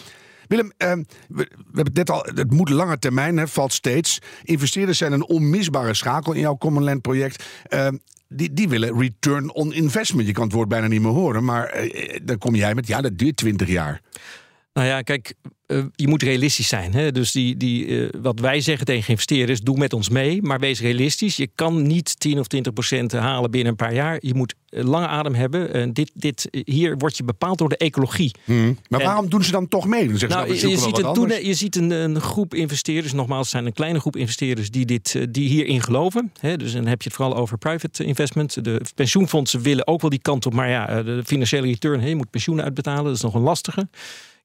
Willem, 0.46 0.72
eh, 0.76 0.92
we, 1.28 1.50
hebben 1.72 1.94
net 1.94 2.10
al, 2.10 2.26
het 2.34 2.50
moet 2.50 2.68
lange 2.68 2.98
termijn, 2.98 3.36
hè, 3.36 3.48
valt 3.48 3.72
steeds. 3.72 4.18
Investeerders 4.42 4.98
zijn 4.98 5.12
een 5.12 5.26
onmisbare 5.26 5.94
schakel 5.94 6.32
in 6.32 6.40
jouw 6.40 6.56
Common 6.56 6.84
Land 6.84 7.02
project. 7.02 7.44
Eh, 7.62 7.88
die, 8.28 8.52
die 8.52 8.68
willen 8.68 8.98
return 8.98 9.52
on 9.52 9.72
investment. 9.72 10.26
Je 10.26 10.32
kan 10.32 10.44
het 10.44 10.52
woord 10.52 10.68
bijna 10.68 10.86
niet 10.86 11.00
meer 11.00 11.10
horen, 11.10 11.44
maar 11.44 11.66
eh, 11.66 12.20
dan 12.22 12.38
kom 12.38 12.54
jij 12.54 12.74
met, 12.74 12.86
ja, 12.86 13.00
dat 13.00 13.18
duurt 13.18 13.36
20 13.36 13.68
jaar. 13.68 14.00
Nou 14.76 14.88
ja, 14.88 15.02
kijk, 15.02 15.34
eh, 15.66 15.84
je 15.94 16.08
moet 16.08 16.22
realistisch 16.22 16.68
zijn. 16.68 16.92
Hè? 16.92 17.12
Dus 17.12 17.32
die, 17.32 17.56
die, 17.56 17.86
eh, 17.86 18.08
wat 18.22 18.40
wij 18.40 18.60
zeggen 18.60 18.86
tegen 18.86 19.10
investeerders, 19.10 19.60
doe 19.60 19.78
met 19.78 19.92
ons 19.92 20.08
mee, 20.08 20.42
maar 20.42 20.60
wees 20.60 20.80
realistisch. 20.80 21.36
Je 21.36 21.48
kan 21.54 21.86
niet 21.86 22.20
10 22.20 22.38
of 22.38 22.46
20 22.46 22.72
procent 22.72 23.12
halen 23.12 23.50
binnen 23.50 23.70
een 23.70 23.76
paar 23.76 23.94
jaar. 23.94 24.18
Je 24.20 24.34
moet 24.34 24.54
eh, 24.68 24.84
lange 24.84 25.06
adem 25.06 25.34
hebben. 25.34 25.72
En 25.72 25.92
dit, 25.92 26.10
dit, 26.14 26.48
hier 26.64 26.96
word 26.96 27.16
je 27.16 27.24
bepaald 27.24 27.58
door 27.58 27.68
de 27.68 27.76
ecologie. 27.76 28.34
Maar 28.44 29.00
En- 29.00 29.06
waarom 29.06 29.28
doen 29.28 29.44
ze 29.44 29.50
dan 29.50 29.68
toch 29.68 29.86
mee? 29.86 29.98
Dan 30.08 30.08
Nou, 30.08 30.20
je, 30.20 30.28
nou, 30.28 30.48
je 30.48 30.54
ziet, 30.56 31.46
je 31.46 31.54
ziet 31.54 31.76
een, 31.76 31.90
een 31.90 32.20
groep 32.20 32.54
investeerders, 32.54 33.12
nogmaals, 33.12 33.42
het 33.42 33.50
zijn 33.50 33.66
een 33.66 33.72
kleine 33.72 34.00
groep 34.00 34.16
investeerders 34.16 34.70
die, 34.70 34.84
dit, 34.84 35.26
die 35.30 35.48
hierin 35.48 35.82
geloven. 35.82 36.32
Hè, 36.40 36.56
dus 36.56 36.72
dan 36.72 36.86
heb 36.86 37.02
je 37.02 37.08
het 37.08 37.16
vooral 37.16 37.36
over 37.36 37.58
private 37.58 38.04
investment. 38.04 38.64
De 38.64 38.80
pensioenfondsen 38.94 39.60
willen 39.60 39.86
ook 39.86 40.00
wel 40.00 40.10
die 40.10 40.22
kant 40.22 40.46
op, 40.46 40.52
maar 40.52 40.68
ja, 40.68 41.02
de 41.02 41.22
financiële 41.24 41.66
return, 41.66 42.00
hè, 42.00 42.08
je 42.08 42.16
moet 42.16 42.30
pensioenen 42.30 42.64
uitbetalen, 42.64 43.04
dat 43.04 43.14
is 43.14 43.22
nog 43.22 43.34
een 43.34 43.40
lastige. 43.40 43.88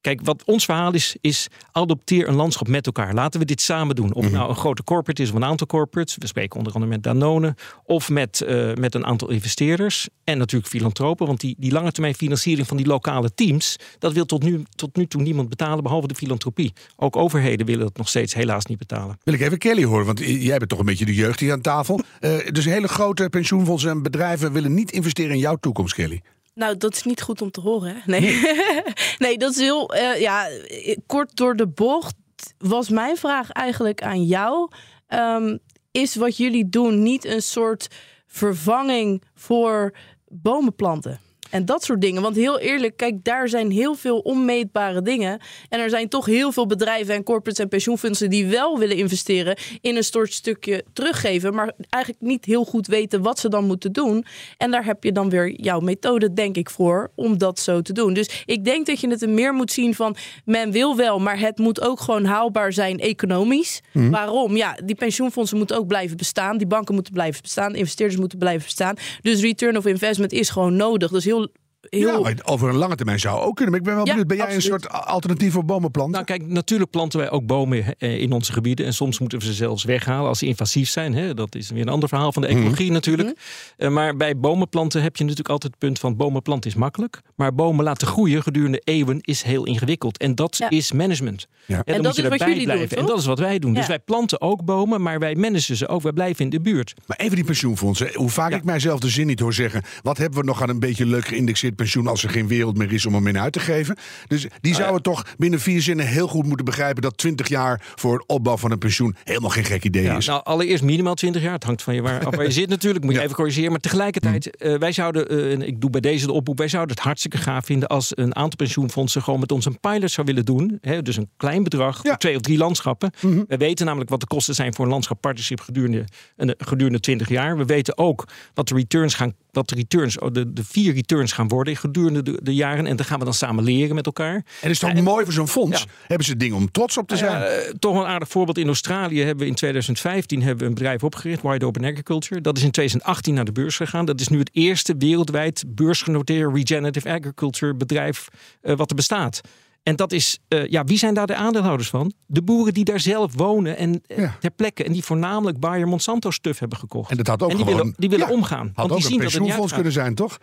Kijk, 0.02 0.20
wat 0.22 0.44
ons 0.44 0.64
verhaal 0.64 0.94
is, 0.94 1.16
is 1.20 1.48
adopteer 1.72 2.28
een 2.28 2.34
landschap 2.34 2.68
met 2.68 2.86
elkaar. 2.86 3.14
Laten 3.14 3.40
we 3.40 3.46
dit 3.46 3.60
samen 3.60 3.96
doen. 3.96 4.14
Of 4.14 4.24
het 4.24 4.32
nou 4.32 4.48
een 4.48 4.56
grote 4.56 4.84
corporate 4.84 5.22
is 5.22 5.28
of 5.28 5.34
een 5.34 5.44
aantal 5.44 5.66
corporates. 5.66 6.16
We 6.18 6.26
spreken 6.26 6.58
onder 6.58 6.72
andere 6.72 6.92
met 6.92 7.02
Danone. 7.02 7.54
Of 7.84 8.08
met, 8.08 8.40
eh, 8.40 8.74
met 8.74 8.94
een 8.94 9.06
aantal 9.06 9.30
investeerders. 9.30 10.08
En 10.24 10.38
natuurlijk 10.38 10.70
filantropen. 10.70 11.26
Want 11.26 11.40
die, 11.40 11.56
die 11.58 11.72
lange 11.72 11.92
termijn 11.92 12.14
financiering 12.14 12.66
van 12.66 12.76
die 12.76 12.86
lokale 12.86 13.34
teams... 13.34 13.76
dat 13.98 14.12
wil 14.12 14.24
tot 14.24 14.42
nu, 14.42 14.62
tot 14.74 14.96
nu 14.96 15.06
toe 15.06 15.22
niemand 15.22 15.48
betalen, 15.48 15.82
behalve 15.82 16.06
de 16.06 16.14
filantropie. 16.14 16.72
Ook 16.96 17.16
overheden 17.16 17.66
willen 17.66 17.84
dat 17.84 17.96
nog 17.96 18.08
steeds 18.08 18.34
helaas 18.34 18.66
niet 18.66 18.78
betalen. 18.78 19.18
Wil 19.22 19.34
ik 19.34 19.40
even 19.40 19.58
Kelly 19.58 19.84
horen, 19.84 20.06
want 20.06 20.18
jij 20.18 20.58
bent 20.58 20.70
toch 20.70 20.78
een 20.78 20.84
beetje 20.84 21.04
de 21.04 21.14
jeugd 21.14 21.40
hier 21.40 21.52
aan 21.52 21.60
tafel. 21.60 22.00
Eh, 22.20 22.50
dus 22.50 22.64
hele 22.64 22.88
grote 22.88 23.28
pensioenfondsen 23.28 23.90
en 23.90 24.02
bedrijven 24.02 24.52
willen 24.52 24.74
niet 24.74 24.90
investeren 24.90 25.32
in 25.32 25.38
jouw 25.38 25.56
toekomst, 25.56 25.94
Kelly. 25.94 26.22
Nou, 26.54 26.76
dat 26.76 26.94
is 26.94 27.02
niet 27.02 27.22
goed 27.22 27.42
om 27.42 27.50
te 27.50 27.60
horen. 27.60 27.94
Hè? 27.94 28.00
Nee. 28.04 28.40
nee, 29.18 29.38
dat 29.38 29.50
is 29.50 29.58
heel 29.58 29.94
eh, 29.94 30.20
ja, 30.20 30.48
eh, 30.48 30.96
kort 31.06 31.36
door 31.36 31.56
de 31.56 31.68
bocht. 31.68 32.14
Was 32.58 32.88
mijn 32.88 33.16
vraag 33.16 33.50
eigenlijk 33.50 34.02
aan 34.02 34.24
jou: 34.24 34.70
Ehm, 35.06 35.56
is 35.90 36.14
wat 36.14 36.36
jullie 36.36 36.68
doen 36.68 37.02
niet 37.02 37.24
een 37.24 37.42
soort 37.42 37.88
vervanging 38.26 39.22
voor 39.34 39.94
bomen 40.28 40.74
planten? 40.74 41.20
En 41.52 41.64
dat 41.64 41.84
soort 41.84 42.00
dingen. 42.00 42.22
Want 42.22 42.36
heel 42.36 42.58
eerlijk, 42.58 42.96
kijk, 42.96 43.24
daar 43.24 43.48
zijn 43.48 43.70
heel 43.70 43.94
veel 43.94 44.18
onmeetbare 44.18 45.02
dingen. 45.02 45.40
En 45.68 45.80
er 45.80 45.90
zijn 45.90 46.08
toch 46.08 46.26
heel 46.26 46.52
veel 46.52 46.66
bedrijven 46.66 47.14
en 47.14 47.22
corporates 47.22 47.62
en 47.62 47.68
pensioenfondsen 47.68 48.30
die 48.30 48.46
wel 48.46 48.78
willen 48.78 48.96
investeren 48.96 49.56
in 49.80 49.96
een 49.96 50.04
soort 50.04 50.32
stukje 50.32 50.84
teruggeven, 50.92 51.54
maar 51.54 51.72
eigenlijk 51.88 52.24
niet 52.24 52.44
heel 52.44 52.64
goed 52.64 52.86
weten 52.86 53.22
wat 53.22 53.38
ze 53.38 53.48
dan 53.48 53.64
moeten 53.64 53.92
doen. 53.92 54.24
En 54.56 54.70
daar 54.70 54.84
heb 54.84 55.04
je 55.04 55.12
dan 55.12 55.30
weer 55.30 55.50
jouw 55.60 55.80
methode, 55.80 56.32
denk 56.32 56.56
ik, 56.56 56.70
voor 56.70 57.10
om 57.14 57.38
dat 57.38 57.58
zo 57.58 57.82
te 57.82 57.92
doen. 57.92 58.12
Dus 58.12 58.42
ik 58.44 58.64
denk 58.64 58.86
dat 58.86 59.00
je 59.00 59.08
het 59.08 59.22
er 59.22 59.28
meer 59.28 59.54
moet 59.54 59.72
zien 59.72 59.94
van 59.94 60.16
men 60.44 60.70
wil 60.70 60.96
wel, 60.96 61.18
maar 61.18 61.38
het 61.38 61.58
moet 61.58 61.80
ook 61.80 62.00
gewoon 62.00 62.24
haalbaar 62.24 62.72
zijn 62.72 62.98
economisch. 62.98 63.80
Waarom? 63.92 64.56
Ja, 64.56 64.76
die 64.84 64.96
pensioenfondsen 64.96 65.58
moeten 65.58 65.76
ook 65.76 65.86
blijven 65.86 66.16
bestaan, 66.16 66.58
die 66.58 66.66
banken 66.66 66.94
moeten 66.94 67.12
blijven 67.12 67.42
bestaan, 67.42 67.74
investeerders 67.74 68.20
moeten 68.20 68.38
blijven 68.38 68.64
bestaan. 68.64 68.96
Dus 69.22 69.40
return 69.40 69.76
of 69.76 69.86
investment 69.86 70.32
is 70.32 70.50
gewoon 70.50 70.76
nodig. 70.76 71.10
Dus 71.10 71.24
heel 71.24 71.41
heel... 71.90 72.28
Ja, 72.28 72.34
over 72.44 72.68
een 72.68 72.76
lange 72.76 72.94
termijn 72.94 73.20
zou 73.20 73.40
ook 73.40 73.56
kunnen. 73.56 73.70
Maar 73.70 73.80
ik 73.80 73.86
ben 73.86 73.94
wel 73.96 74.04
benieuwd, 74.04 74.26
ben 74.26 74.36
jij 74.36 74.46
absoluut. 74.46 74.72
een 74.72 74.80
soort 74.80 75.04
alternatief 75.06 75.52
voor 75.52 75.64
bomenplanten? 75.64 76.12
Nou, 76.12 76.24
kijk, 76.24 76.46
natuurlijk 76.46 76.90
planten 76.90 77.18
wij 77.18 77.30
ook 77.30 77.46
bomen 77.46 77.98
in 77.98 78.32
onze 78.32 78.52
gebieden. 78.52 78.86
En 78.86 78.94
soms 78.94 79.18
moeten 79.18 79.38
we 79.38 79.44
ze 79.44 79.52
zelfs 79.52 79.84
weghalen 79.84 80.28
als 80.28 80.38
ze 80.38 80.46
invasief 80.46 80.88
zijn. 80.88 81.14
Hè? 81.14 81.34
Dat 81.34 81.54
is 81.54 81.70
weer 81.70 81.80
een 81.82 81.88
ander 81.88 82.08
verhaal 82.08 82.32
van 82.32 82.42
de 82.42 82.48
ecologie 82.48 82.90
natuurlijk. 82.90 83.38
Eh, 83.76 83.88
maar 83.90 84.16
bij 84.16 84.36
bomenplanten 84.38 85.02
heb 85.02 85.16
je 85.16 85.22
natuurlijk 85.22 85.48
altijd 85.50 85.72
het 85.72 85.80
punt 85.80 85.98
van 85.98 86.16
bomen 86.16 86.42
planten 86.42 86.70
is 86.70 86.76
makkelijk. 86.76 87.20
Maar 87.36 87.54
bomen 87.54 87.84
laten 87.84 88.06
groeien 88.06 88.42
gedurende 88.42 88.80
eeuwen 88.84 89.18
is 89.20 89.42
heel 89.42 89.64
ingewikkeld. 89.66 90.18
En 90.18 90.34
dat 90.34 90.56
Ja. 90.56 90.70
is 90.70 90.92
management. 90.92 91.46
Ja. 91.66 91.76
En, 91.76 91.82
En 91.84 91.92
dat 91.94 92.02
moet 92.02 92.16
je 92.16 92.22
is 92.22 92.28
wat 92.28 92.38
jullie 92.40 92.54
doen, 92.54 92.64
blijven. 92.64 92.96
en 92.96 93.02
toch? 93.02 93.06
dat 93.10 93.18
is 93.18 93.26
wat 93.26 93.38
wij 93.38 93.58
doen. 93.58 93.74
Dus 93.74 93.86
wij 93.86 93.98
planten 93.98 94.40
ook 94.40 94.64
bomen, 94.64 95.02
maar 95.02 95.18
wij 95.18 95.34
managen 95.34 95.76
ze 95.76 95.88
ook. 95.88 96.02
Wij 96.02 96.12
blijven 96.12 96.44
in 96.44 96.50
de 96.50 96.60
buurt. 96.60 96.94
Maar 97.06 97.16
even 97.16 97.36
die 97.36 97.44
pensioenfondsen. 97.44 98.10
Hoe 98.14 98.30
vaak 98.30 98.52
ik 98.52 98.64
mijzelf 98.64 99.00
de 99.00 99.08
zin 99.08 99.26
niet 99.26 99.40
hoor 99.40 99.54
zeggen. 99.54 99.82
Wat 100.02 100.18
hebben 100.18 100.38
we 100.40 100.44
nog 100.46 100.62
aan 100.62 100.68
een 100.68 100.80
beetje 100.80 101.06
leuk 101.06 101.26
geïndexeerd 101.26 101.71
pensioen. 101.74 102.06
als 102.06 102.22
er 102.22 102.30
geen 102.30 102.48
wereld 102.48 102.76
meer 102.76 102.92
is 102.92 103.06
om 103.06 103.14
hem 103.14 103.26
in 103.26 103.38
uit 103.38 103.52
te 103.52 103.60
geven? 103.60 103.96
Dus 104.26 104.46
die 104.60 104.74
zouden 104.74 105.02
toch 105.02 105.24
binnen 105.38 105.60
vier 105.60 105.82
zinnen 105.82 106.06
heel 106.06 106.28
goed 106.28 106.46
moeten 106.46 106.64
begrijpen. 106.64 107.02
dat 107.02 107.16
20 107.18 107.48
jaar 107.48 107.82
voor 107.94 108.12
het 108.18 108.24
opbouw 108.26 108.56
van 108.56 108.70
een 108.70 108.78
pensioen 108.78 109.16
helemaal 109.24 109.50
geen 109.50 109.64
gek 109.64 109.84
idee 109.84 110.02
Ja, 110.02 110.16
is. 110.16 110.26
nou, 110.26 110.44
allereerst 110.44 110.82
minimaal 110.84 111.14
20 111.14 111.42
jaar. 111.42 111.52
Het 111.52 111.64
hangt 111.64 111.82
van 111.82 111.94
je 111.94 112.02
waar, 112.02 112.26
af 112.26 112.34
waar 112.36 112.44
je 112.44 112.50
zit 112.62 112.68
natuurlijk. 112.68 113.04
Moet 113.04 113.12
je 113.12 113.18
Ja. 113.18 113.24
even 113.24 113.36
corrigeren. 113.36 113.70
Maar 113.70 113.80
tegelijkertijd, 113.80 114.44
Mm. 114.58 114.70
eh, 114.70 114.78
wij 114.78 114.92
zouden, 114.92 115.28
eh, 115.28 115.52
en 115.52 115.62
ik 115.62 115.80
doe 115.80 115.90
bij 115.90 116.00
deze 116.00 116.26
de 116.26 116.32
oproep, 116.32 116.58
wij 116.58 116.68
zouden 116.68 116.94
het 116.96 117.04
hartstikke 117.04 117.36
gaaf 117.36 117.64
vinden 117.64 117.88
als 117.88 118.12
een 118.14 118.34
aantal 118.36 118.56
pensioenfondsen 118.56 119.22
gewoon 119.22 119.40
met 119.40 119.52
ons 119.52 119.64
een 119.64 119.80
pilot 119.80 120.10
zou 120.10 120.26
willen 120.26 120.44
doen. 120.44 120.78
Hè, 120.80 121.02
dus 121.02 121.16
een 121.16 121.28
klein 121.36 121.62
bedrag. 121.62 121.98
Mhm. 121.98 122.06
voor 122.08 122.16
twee 122.16 122.34
of 122.36 122.40
drie 122.40 122.58
landschappen. 122.58 123.10
We 123.48 123.56
weten 123.56 123.86
namelijk 123.86 124.10
wat 124.10 124.20
de 124.20 124.26
kosten 124.26 124.54
zijn 124.54 124.74
voor 124.74 124.84
een 124.84 124.90
landschappartnership 124.90 125.60
gedurende, 125.60 126.04
een, 126.36 126.54
gedurende 126.58 127.00
20 127.00 127.28
jaar. 127.28 127.56
We 127.56 127.64
weten 127.64 127.98
ook 127.98 128.28
wat 128.54 128.68
de 128.68 128.74
returns 128.74 129.14
gaan, 129.14 129.34
wat 129.50 129.68
de 129.68 129.74
returns, 129.74 130.18
oh, 130.18 130.32
de, 130.32 130.52
de 130.52 130.64
vier 130.64 130.94
returns 130.94 131.32
gaan 131.32 131.48
worden. 131.48 131.61
Gedurende 131.64 132.22
de, 132.22 132.38
de 132.42 132.54
jaren. 132.54 132.86
En 132.86 132.96
dan 132.96 133.06
gaan 133.06 133.18
we 133.18 133.24
dan 133.24 133.34
samen 133.34 133.64
leren 133.64 133.94
met 133.94 134.06
elkaar. 134.06 134.44
En 134.60 134.70
is 134.70 134.80
het 134.80 134.90
ook 134.96 135.00
mooi 135.02 135.24
voor 135.24 135.32
zo'n 135.34 135.48
fonds? 135.48 135.80
Ja. 135.80 135.86
Hebben 136.06 136.26
ze 136.26 136.36
dingen 136.36 136.56
om 136.56 136.70
trots 136.70 136.96
op 136.98 137.08
te 137.08 137.16
zijn? 137.16 137.32
Nou 137.32 137.44
eh, 137.44 137.70
toch 137.78 137.96
een 137.96 138.06
aardig 138.06 138.28
voorbeeld. 138.28 138.58
In 138.58 138.66
Australië 138.66 139.18
hebben 139.18 139.38
we 139.44 139.46
in 139.50 139.54
2015 139.54 140.40
hebben 140.42 140.58
we 140.58 140.64
een 140.64 140.74
bedrijf 140.74 141.04
opgericht, 141.04 141.42
Wide 141.42 141.66
Open 141.66 141.84
Agriculture. 141.84 142.40
Dat 142.40 142.56
is 142.56 142.62
in 142.62 142.70
2018 142.70 143.34
naar 143.34 143.44
de 143.44 143.52
beurs 143.52 143.76
gegaan. 143.76 144.04
Dat 144.04 144.20
is 144.20 144.28
nu 144.28 144.38
het 144.38 144.50
eerste 144.52 144.94
wereldwijd 144.98 145.64
beursgenoteerde 145.66 146.50
regenerative 146.54 147.08
agriculture 147.12 147.74
bedrijf 147.74 148.28
eh, 148.60 148.76
wat 148.76 148.90
er 148.90 148.96
bestaat. 148.96 149.40
En 149.82 149.96
dat 149.96 150.12
is, 150.12 150.38
eh, 150.48 150.66
ja, 150.66 150.84
wie 150.84 150.98
zijn 150.98 151.14
daar 151.14 151.26
de 151.26 151.34
aandeelhouders 151.34 151.88
van? 151.88 152.12
De 152.26 152.42
boeren 152.42 152.74
die 152.74 152.84
daar 152.84 153.00
zelf 153.00 153.32
wonen 153.36 153.76
en 153.76 154.02
Ja. 154.16 154.36
ter 154.40 154.50
plekke. 154.50 154.84
En 154.84 154.92
die 154.92 155.04
voornamelijk 155.04 155.58
Bayer 155.60 155.88
Monsanto 155.88 156.30
stuff 156.30 156.58
hebben 156.58 156.78
gekocht. 156.78 157.10
En 157.10 157.16
dat 157.16 157.26
had 157.26 157.42
ook 157.42 157.48
die 157.50 157.58
gewoon- 157.58 157.74
willen, 157.76 157.94
die 157.96 158.08
willen 158.08 158.26
ja, 158.26 158.32
omgaan. 158.32 158.66
Had 158.66 158.74
Want 158.74 158.90
ook 158.90 158.96
die 158.96 159.06
zien 159.06 159.16
een 159.16 159.20
pensioenfonds 159.24 159.72
kunnen 159.72 159.92
zijn, 159.92 160.14
toch? 160.14 160.38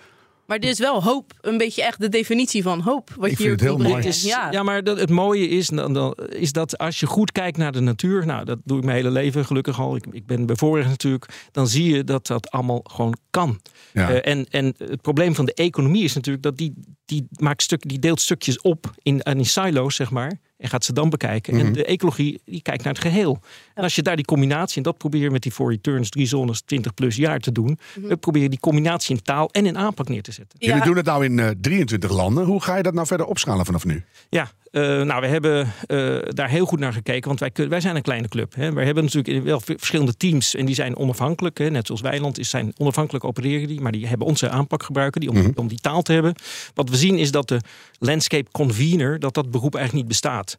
Maar 0.49 0.59
er 0.59 0.69
is 0.69 0.79
wel 0.79 1.03
hoop. 1.03 1.33
Een 1.41 1.57
beetje 1.57 1.83
echt 1.83 1.99
de 1.99 2.09
definitie 2.09 2.63
van 2.63 2.79
hoop. 2.79 3.09
Wat 3.17 3.25
Ik 3.25 3.37
je 3.37 3.43
vind 3.43 3.49
het 3.49 3.59
hier 3.59 3.69
heel 3.69 3.89
mooi. 3.89 4.07
is, 4.07 4.23
ja. 4.23 4.51
ja. 4.51 4.63
maar 4.63 4.83
dat, 4.83 4.99
het 4.99 5.09
mooie 5.09 5.47
is, 5.47 5.67
dan, 5.67 5.93
dan, 5.93 6.17
is 6.29 6.51
dat 6.51 6.77
als 6.77 6.99
je 6.99 7.05
goed 7.05 7.31
kijkt 7.31 7.57
naar 7.57 7.71
de 7.71 7.79
natuur, 7.79 8.25
nou 8.25 8.45
dat 8.45 8.57
doe 8.63 8.77
ik 8.77 8.83
mijn 8.83 8.95
hele 8.95 9.11
leven 9.11 9.45
gelukkig 9.45 9.79
al, 9.79 9.95
ik, 9.95 10.05
ik 10.11 10.25
ben 10.25 10.45
bevoorrecht 10.45 10.89
natuurlijk, 10.89 11.25
dan 11.51 11.67
zie 11.67 11.95
je 11.95 12.03
dat 12.03 12.27
dat 12.27 12.51
allemaal 12.51 12.81
gewoon 12.83 13.17
kan. 13.29 13.59
Ja. 13.93 14.09
Eh, 14.09 14.31
en, 14.33 14.45
en 14.49 14.73
het 14.77 15.01
probleem 15.01 15.35
van 15.35 15.45
de 15.45 15.53
economie 15.53 16.03
is 16.03 16.13
natuurlijk 16.13 16.43
dat 16.43 16.57
die, 16.57 16.73
die, 17.05 17.27
maakt 17.31 17.61
stuk, 17.61 17.89
die 17.89 17.99
deelt 17.99 18.21
stukjes 18.21 18.61
op 18.61 18.93
in, 19.01 19.19
in 19.19 19.45
silo's, 19.45 19.95
zeg 19.95 20.11
maar. 20.11 20.39
En 20.59 20.69
gaat 20.69 20.85
ze 20.85 20.93
dan 20.93 21.09
bekijken. 21.09 21.55
Mhm. 21.55 21.65
En 21.65 21.73
de 21.73 21.85
ecologie 21.85 22.41
die 22.45 22.61
kijkt 22.61 22.83
naar 22.83 22.93
het 22.93 23.01
geheel. 23.01 23.39
En 23.73 23.83
als 23.83 23.95
je 23.95 24.01
daar 24.01 24.15
die 24.15 24.25
combinatie, 24.25 24.77
en 24.77 24.83
dat 24.83 24.97
probeer 24.97 25.21
je 25.21 25.31
met 25.31 25.41
die 25.41 25.53
voor 25.53 25.71
returns 25.71 26.09
drie 26.09 26.25
zones 26.25 26.61
20 26.61 26.93
plus 26.93 27.15
jaar 27.15 27.39
te 27.39 27.51
doen. 27.51 27.79
We 27.93 28.17
proberen 28.17 28.49
die 28.49 28.59
combinatie 28.59 29.15
in 29.15 29.21
taal 29.21 29.49
en 29.51 29.65
in 29.65 29.77
aanpak 29.77 30.07
neer 30.09 30.21
te 30.21 30.31
zetten. 30.31 30.59
Jullie 30.59 30.83
doen 30.83 30.95
het 30.95 31.05
nou 31.05 31.25
in 31.25 31.39
eh, 31.39 31.49
23 31.61 32.11
landen. 32.11 32.45
Hoe 32.45 32.61
ga 32.61 32.75
je 32.75 32.83
dat 32.83 32.93
nou 32.93 33.07
verder 33.07 33.25
opschalen 33.25 33.65
vanaf 33.65 33.85
nu? 33.85 34.03
Ja, 34.29 34.51
eh, 34.71 35.01
nou, 35.01 35.21
we 35.21 35.27
hebben 35.27 35.73
eh, 35.87 36.17
daar 36.27 36.49
heel 36.49 36.65
goed 36.65 36.79
naar 36.79 36.93
gekeken, 36.93 37.27
want 37.27 37.39
wij, 37.39 37.69
wij 37.69 37.81
zijn 37.81 37.95
een 37.95 38.01
kleine 38.01 38.27
club. 38.27 38.55
Hè. 38.55 38.73
Wij 38.73 38.85
hebben 38.85 39.03
natuurlijk 39.03 39.45
wel 39.45 39.59
verschillende 39.59 40.17
teams 40.17 40.55
en 40.55 40.65
die 40.65 40.75
zijn 40.75 40.97
onafhankelijk. 40.97 41.57
Hè. 41.57 41.69
Net 41.69 41.85
zoals 41.85 42.01
Weiland 42.01 42.39
is 42.39 42.49
zijn 42.49 42.73
onafhankelijk 42.77 43.23
opereren 43.23 43.67
die, 43.67 43.81
maar 43.81 43.91
die 43.91 44.07
hebben 44.07 44.27
onze 44.27 44.49
aanpak 44.49 44.83
gebruiken 44.83 45.21
die, 45.21 45.29
om, 45.29 45.51
om 45.55 45.67
die 45.67 45.79
taal 45.79 46.01
te 46.01 46.11
hebben. 46.11 46.35
Wat 46.73 46.89
we 46.89 46.95
zien 46.95 47.17
is 47.17 47.31
dat 47.31 47.47
de 47.47 47.59
landscape 47.99 48.51
convener, 48.51 49.19
dat 49.19 49.33
dat 49.33 49.51
beroep 49.51 49.75
eigenlijk 49.75 50.05
niet 50.05 50.21
bestaat. 50.21 50.57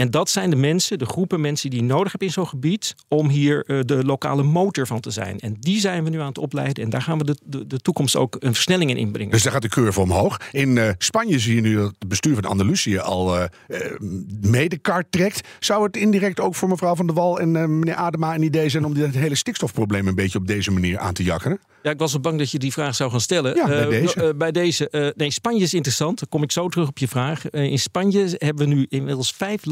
En 0.00 0.10
dat 0.10 0.30
zijn 0.30 0.50
de 0.50 0.56
mensen, 0.56 0.98
de 0.98 1.06
groepen 1.06 1.40
mensen 1.40 1.70
die 1.70 1.80
je 1.80 1.86
nodig 1.86 2.12
hebt 2.12 2.24
in 2.24 2.30
zo'n 2.30 2.46
gebied 2.46 2.94
om 3.08 3.28
hier 3.28 3.64
eh, 3.64 3.80
de 3.80 4.04
lokale 4.04 4.42
motor 4.42 4.86
van 4.86 5.00
te 5.00 5.10
zijn. 5.10 5.38
En 5.40 5.56
die 5.60 5.80
zijn 5.80 6.04
we 6.04 6.10
nu 6.10 6.20
aan 6.20 6.26
het 6.26 6.38
opleiden 6.38 6.84
en 6.84 6.90
daar 6.90 7.02
gaan 7.02 7.18
we 7.18 7.24
de, 7.24 7.36
de, 7.44 7.66
de 7.66 7.78
toekomst 7.78 8.16
ook 8.16 8.36
een 8.38 8.54
versnelling 8.54 8.90
in 8.90 8.96
inbrengen. 8.96 9.32
Dus 9.32 9.42
daar 9.42 9.52
gaat 9.52 9.62
de 9.62 9.68
curve 9.68 10.00
omhoog. 10.00 10.40
In 10.52 10.78
eh, 10.78 10.90
Spanje 10.98 11.38
zie 11.38 11.54
je 11.54 11.60
nu 11.60 11.74
dat 11.74 11.94
het 11.98 12.08
bestuur 12.08 12.34
van 12.34 12.44
Andalusië 12.44 12.98
al 12.98 13.36
eh 13.36 13.44
eh, 13.68 14.00
medekart 14.40 15.06
trekt. 15.12 15.48
Zou 15.60 15.84
het 15.84 15.96
indirect 15.96 16.40
ook 16.40 16.54
voor 16.54 16.68
mevrouw 16.68 16.94
Van 16.94 17.06
der 17.06 17.14
Wal 17.14 17.40
en 17.40 17.50
meneer 17.52 17.94
Adema 17.94 18.34
een 18.34 18.42
idee 18.42 18.68
zijn 18.68 18.84
om 18.84 18.94
dit 18.94 19.14
hele 19.14 19.34
stikstofprobleem 19.34 20.08
een 20.08 20.14
beetje 20.14 20.38
op 20.38 20.46
deze 20.46 20.70
manier 20.70 20.98
aan 20.98 21.14
te 21.14 21.22
jakkeren? 21.22 21.60
Ja, 21.82 21.90
ik 21.90 21.98
was 21.98 22.12
zo 22.12 22.20
bang 22.20 22.38
dat 22.38 22.50
je 22.50 22.58
die 22.58 22.72
vraag 22.72 22.94
zou 22.94 23.10
gaan 23.10 23.20
stellen. 23.20 23.54
Ja, 23.54 23.66
bij 23.66 23.88
deze. 23.88 24.34
bij 24.36 24.52
deze 24.52 25.12
nee, 25.16 25.30
Spanje 25.30 25.62
is 25.62 25.74
interessant. 25.74 26.18
Dan 26.18 26.28
kom 26.28 26.42
ik 26.42 26.52
zo 26.52 26.68
terug 26.68 26.88
op 26.88 26.98
je 26.98 27.08
vraag. 27.08 27.50
In 27.50 27.78
Spanje 27.78 28.34
hebben 28.38 28.68
we 28.68 28.74
nu 28.74 28.86
inmiddels 28.88 29.32
vijf 29.36 29.64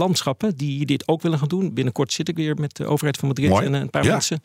die 0.56 0.86
dit 0.86 1.08
ook 1.08 1.22
willen 1.22 1.38
gaan 1.38 1.48
doen. 1.48 1.74
Binnenkort 1.74 2.12
zit 2.12 2.28
ik 2.28 2.36
weer 2.36 2.54
met 2.56 2.76
de 2.76 2.86
overheid 2.86 3.16
van 3.16 3.28
Madrid 3.28 3.48
Mooi. 3.48 3.66
en 3.66 3.72
een 3.74 3.90
paar 3.90 4.04
Ja. 4.04 4.10
mensen. 4.12 4.40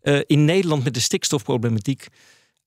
Eh, 0.00 0.20
in 0.26 0.44
Nederland 0.44 0.84
met 0.84 0.94
de 0.94 1.00
stikstofproblematiek. 1.00 2.06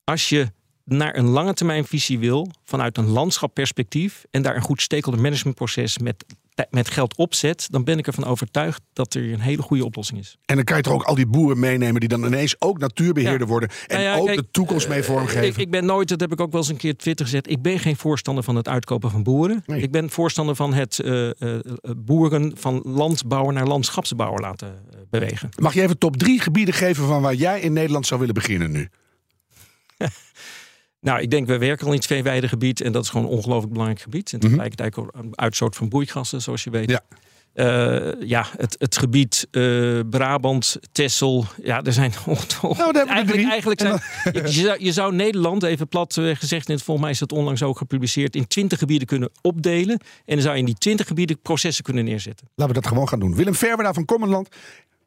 Als 0.04 0.30
je 0.30 0.52
naar 0.84 1.16
een 1.18 1.28
lange 1.28 1.54
termijn 1.54 1.86
visie 1.86 2.20
wil, 2.20 2.52
vanuit 2.66 2.98
een 2.98 3.08
landschapperspectief 3.08 4.26
en 4.32 4.42
daar 4.42 4.56
een 4.56 4.62
goed 4.62 4.82
stakeholder 4.82 5.22
managementproces 5.24 5.98
met, 5.98 6.26
met 6.70 6.90
geld 6.90 7.16
opzet, 7.16 7.68
dan 7.72 7.84
ben 7.84 7.98
ik 7.98 8.08
ervan 8.08 8.24
overtuigd 8.26 8.82
dat 8.94 9.14
er 9.14 9.34
een 9.34 9.40
hele 9.40 9.62
goede 9.62 9.86
oplossing 9.86 10.20
is. 10.20 10.38
En 10.46 10.56
dan 10.56 10.64
kan 10.64 10.78
je 10.78 10.84
toch 10.84 10.94
ook 10.94 11.04
al 11.04 11.16
die 11.16 11.28
boeren 11.28 11.60
meenemen 11.60 12.00
die 12.00 12.10
dan 12.10 12.26
ineens 12.26 12.56
ook 12.60 12.80
natuurbeheerder 12.80 13.40
Ja. 13.40 13.46
worden. 13.46 13.70
En 13.70 13.98
Nou 13.98 14.02
ja, 14.02 14.16
ook 14.16 14.26
kijk, 14.26 14.38
de 14.38 14.52
toekomst 14.52 14.88
mee 14.88 15.00
eh, 15.00 15.06
vormgeven. 15.06 15.46
Ik, 15.46 15.58
ik 15.58 15.72
ben 15.72 15.86
nooit, 15.86 16.08
dat 16.08 16.20
heb 16.20 16.32
ik 16.32 16.42
ook 16.42 16.52
wel 16.52 16.62
eens 16.62 16.70
een 16.70 16.78
keer 16.78 16.96
Twitter 16.96 17.26
gezet. 17.26 17.50
Ik 17.50 17.62
ben 17.62 17.80
geen 17.80 17.96
voorstander 17.96 18.44
van 18.44 18.56
het 18.56 18.68
uitkopen 18.68 19.12
van 19.12 19.24
boeren. 19.24 19.64
Nee. 19.66 19.82
Ik 19.82 19.92
ben 19.92 20.10
voorstander 20.10 20.56
van 20.56 20.74
het 20.74 21.00
eh, 21.00 21.30
eh, 21.30 21.60
boeren 21.98 22.52
van 22.58 22.82
landbouwer 22.86 23.54
naar 23.54 23.68
landschapsbouwer 23.68 24.42
laten 24.42 24.74
bewegen. 25.10 25.50
Mag 25.60 25.74
je 25.74 25.82
even 25.82 25.98
top 25.98 26.18
drie 26.18 26.40
gebieden 26.40 26.74
geven 26.74 27.08
van 27.08 27.22
waar 27.22 27.36
jij 27.36 27.60
in 27.60 27.74
Nederland 27.74 28.08
zou 28.08 28.20
willen 28.20 28.36
beginnen 28.36 28.72
nu? 28.72 28.90
Nou, 31.02 31.22
ik 31.22 31.30
denk, 31.30 31.48
we 31.48 31.58
werken 31.58 31.86
al 31.86 31.92
in 31.92 31.98
het 31.98 32.08
veeweidegebied 32.08 32.82
en 32.82 32.92
dat 32.92 33.04
is 33.04 33.10
gewoon 33.10 33.26
een 33.26 33.32
ongelooflijk 33.32 33.72
belangrijk 33.72 34.02
gebied. 34.02 34.34
En 34.34 34.40
tegelijkertijd 34.40 34.98
ook 34.98 35.10
een 35.12 35.38
uitstoot 35.38 35.76
van 35.76 35.90
broeikgassen, 35.90 36.42
zoals 36.42 36.64
je 36.64 36.70
weet. 36.70 36.88
Mhm. 36.88 36.92
Ja. 36.92 37.18
Eh, 37.54 38.28
ja, 38.28 38.46
het, 38.58 38.76
het 38.80 38.98
gebied 38.98 39.48
eh, 39.52 40.00
Brabant, 40.10 40.80
Texel. 40.92 41.46
Ja, 41.64 41.82
er 41.84 41.94
zijn 41.94 42.12
Nou, 42.62 42.94
daar 42.94 43.08
eigenlijk, 43.08 43.48
eigenlijk 43.50 43.80
zijn, 43.80 44.02
je, 44.24 44.42
je 44.42 44.50
zou, 44.50 44.84
je 44.84 44.92
zou 44.92 45.14
Nederland, 45.14 45.64
even 45.64 45.88
plat 45.88 46.18
eh, 46.18 46.36
gezegd, 46.36 46.70
en 46.70 46.80
volgens 46.80 47.02
mij 47.02 47.10
is 47.10 47.20
dat 47.20 47.32
onlangs 47.32 47.64
ook 47.64 47.78
gepubliceerd, 47.78 48.36
in 48.36 48.48
20 48.48 48.80
gebieden 48.80 49.08
kunnen 49.08 49.30
opdelen. 49.42 50.00
En 50.26 50.34
dan 50.34 50.42
zou 50.42 50.54
je 50.54 50.60
in 50.60 50.66
die 50.66 50.78
20 50.78 51.08
gebieden 51.08 51.42
processen 51.42 51.84
kunnen 51.84 52.06
neerzetten. 52.06 52.48
Laten 52.56 52.76
we 52.76 52.82
dat 52.82 52.90
gewoon 52.90 53.08
gaan 53.08 53.20
doen. 53.20 53.36
Willem 53.36 53.56
Verwerda 53.56 53.94
van 53.94 54.06
Commonland. 54.06 54.50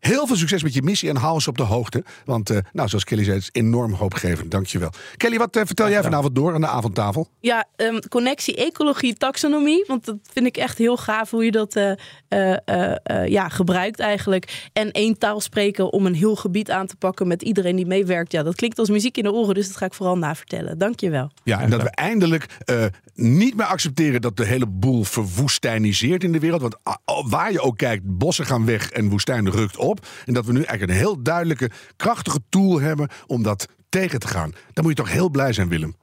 Heel 0.02 0.26
veel 0.26 0.36
succes 0.36 0.62
met 0.62 0.74
je 0.74 0.82
missie 0.82 1.08
en 1.08 1.16
hou 1.16 1.32
ons 1.32 1.48
op 1.48 1.56
de 1.56 1.62
hoogte. 1.62 2.04
Want, 2.24 2.50
eh, 2.50 2.58
nou, 2.72 2.88
zoals 2.88 3.04
Kelly 3.04 3.24
zei, 3.24 3.36
het 3.36 3.42
is 3.42 3.62
enorm 3.62 3.92
hoopgevend. 3.92 4.50
Dankjewel. 4.50 4.90
Kelly, 5.16 5.38
wat 5.38 5.56
eh, 5.56 5.62
vertel 5.64 5.88
jij 5.88 6.02
vanavond 6.02 6.34
door 6.34 6.54
aan 6.54 6.60
de 6.60 6.66
avondtafel? 6.66 7.28
Ja, 7.40 7.64
ehm, 7.76 7.98
connectie, 8.08 8.56
ecologie, 8.56 9.14
taxonomie. 9.14 9.84
Want 9.86 10.04
dat 10.04 10.16
vind 10.32 10.46
ik 10.46 10.56
echt 10.56 10.78
heel 10.78 10.96
gaaf 10.96 11.30
hoe 11.30 11.44
je 11.44 11.50
dat 11.50 11.76
eh, 11.76 11.92
eh, 12.32 12.56
eh, 12.64 12.96
eh, 13.02 13.28
ja, 13.28 13.48
gebruikt 13.48 14.00
eigenlijk. 14.00 14.68
En 14.72 14.90
één 14.90 15.18
taal 15.18 15.40
spreken 15.40 15.92
om 15.92 16.06
een 16.06 16.14
heel 16.14 16.36
gebied 16.36 16.70
aan 16.70 16.86
te 16.86 16.96
pakken 16.96 17.26
met 17.26 17.42
iedereen 17.42 17.76
die 17.76 17.86
meewerkt. 17.86 18.32
Ja, 18.32 18.42
dat 18.42 18.54
klinkt 18.54 18.78
als 18.78 18.90
muziek 18.90 19.16
in 19.16 19.22
de 19.22 19.32
oren, 19.32 19.54
dus 19.54 19.66
dat 19.66 19.76
ga 19.76 19.86
ik 19.86 19.94
vooral 19.94 20.18
navertellen. 20.18 20.78
Dankjewel. 20.78 21.30
Ja, 21.44 21.60
en 21.60 21.70
dat 21.70 21.82
we 21.82 21.90
eindelijk 21.90 22.46
eh, 22.64 22.84
niet 23.14 23.56
meer 23.56 23.66
accepteren 23.66 24.20
dat 24.20 24.36
de 24.36 24.44
hele 24.44 24.66
boel 24.66 25.04
verwoestijniseert 25.04 26.24
in 26.24 26.32
de 26.32 26.38
wereld. 26.38 26.60
Want 26.60 26.76
ah, 26.82 26.94
oh, 27.04 27.30
waar 27.30 27.52
je 27.52 27.60
ook 27.60 27.76
kijkt, 27.76 28.02
bossen 28.04 28.46
gaan 28.46 28.66
weg 28.66 28.90
en 28.90 29.08
woestijn 29.08 29.50
rukt 29.50 29.76
op. 29.76 29.91
En 30.24 30.34
dat 30.34 30.46
we 30.46 30.52
nu 30.52 30.62
eigenlijk 30.62 30.90
een 30.90 31.04
heel 31.06 31.22
duidelijke, 31.22 31.70
krachtige 31.96 32.40
tool 32.48 32.80
hebben 32.80 33.08
om 33.26 33.42
dat 33.42 33.66
tegen 33.88 34.18
te 34.18 34.28
gaan. 34.28 34.52
Dan 34.72 34.84
moet 34.84 34.96
je 34.96 35.02
toch 35.02 35.12
heel 35.12 35.30
blij 35.30 35.52
zijn, 35.52 35.68
Willem. 35.68 35.96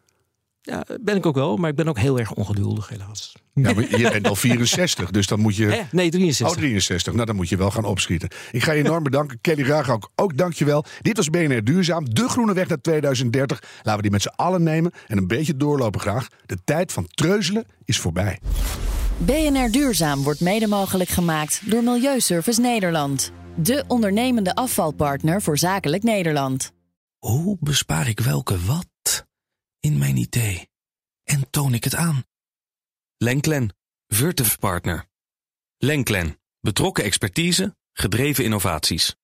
Ja, 0.62 0.86
ben 1.02 1.16
ik 1.16 1.26
ook 1.26 1.36
wel, 1.36 1.58
maar 1.58 1.70
ik 1.70 1.76
ben 1.76 1.88
ook 1.88 2.00
heel 2.00 2.20
erg 2.20 2.34
ongeduldig, 2.34 2.90
helaas. 2.90 3.36
Ja, 3.54 3.74
maar 3.74 3.98
je 3.98 4.10
bent 4.12 4.28
al 4.28 4.36
64, 4.36 5.12
dus 5.12 5.28
dan 5.28 5.40
moet 5.40 5.56
je... 5.56 5.68
Eh, 5.68 5.84
nee, 5.92 6.10
63. 6.10 6.56
Oh, 6.56 6.62
63. 6.62 7.14
Nou, 7.14 7.26
dan 7.26 7.36
moet 7.36 7.50
je 7.50 7.58
wel 7.58 7.72
gaan 7.72 7.86
opschieten. 7.86 8.30
Ik 8.52 8.64
ga 8.64 8.72
je 8.72 8.84
enorm 8.84 9.04
bedanken. 9.04 9.42
Kelly 9.42 9.64
Raag 9.64 9.90
ook, 9.90 10.12
ook 10.16 10.38
dankjewel. 10.38 10.86
Dit 11.02 11.18
was 11.18 11.30
BNR 11.30 11.64
Duurzaam, 11.64 12.14
de 12.14 12.30
groene 12.30 12.54
weg 12.54 12.68
naar 12.68 12.82
2030. 12.82 13.64
Laten 13.76 13.96
we 13.96 14.02
die 14.02 14.12
met 14.12 14.22
z'n 14.22 14.34
allen 14.36 14.64
nemen 14.64 14.92
en 15.08 15.18
een 15.18 15.28
beetje 15.28 15.58
doorlopen 15.58 16.00
graag. 16.00 16.28
De 16.46 16.58
tijd 16.64 16.92
van 16.92 17.08
treuzelen 17.08 17.66
is 17.86 18.00
voorbij. 18.00 18.40
BNR 19.18 19.72
Duurzaam 19.72 20.24
wordt 20.24 20.40
mede 20.40 20.68
mogelijk 20.68 21.10
gemaakt 21.10 21.62
door 21.66 21.84
Milieuservice 21.84 22.62
Nederland. 22.62 23.32
De 23.62 23.84
ondernemende 23.88 24.56
afvalpartner 24.56 25.42
voor 25.42 25.58
zakelijk 25.58 26.04
Nederland. 26.04 26.72
Hoe 27.18 27.58
bespaar 27.60 28.08
ik 28.08 28.20
welke 28.20 28.66
wat 28.66 29.28
in 29.80 29.98
mijn 29.98 30.18
idee? 30.18 30.70
En 31.24 31.50
toon 31.50 31.74
ik 31.74 31.84
het 31.84 31.96
aan? 31.96 32.24
Lenklen, 33.18 33.76
Virtuf 34.08 34.60
Partner. 34.60 35.06
Lenklen, 35.78 36.40
betrokken 36.60 37.04
expertise, 37.04 37.76
gedreven 37.94 38.44
innovaties. 38.44 39.16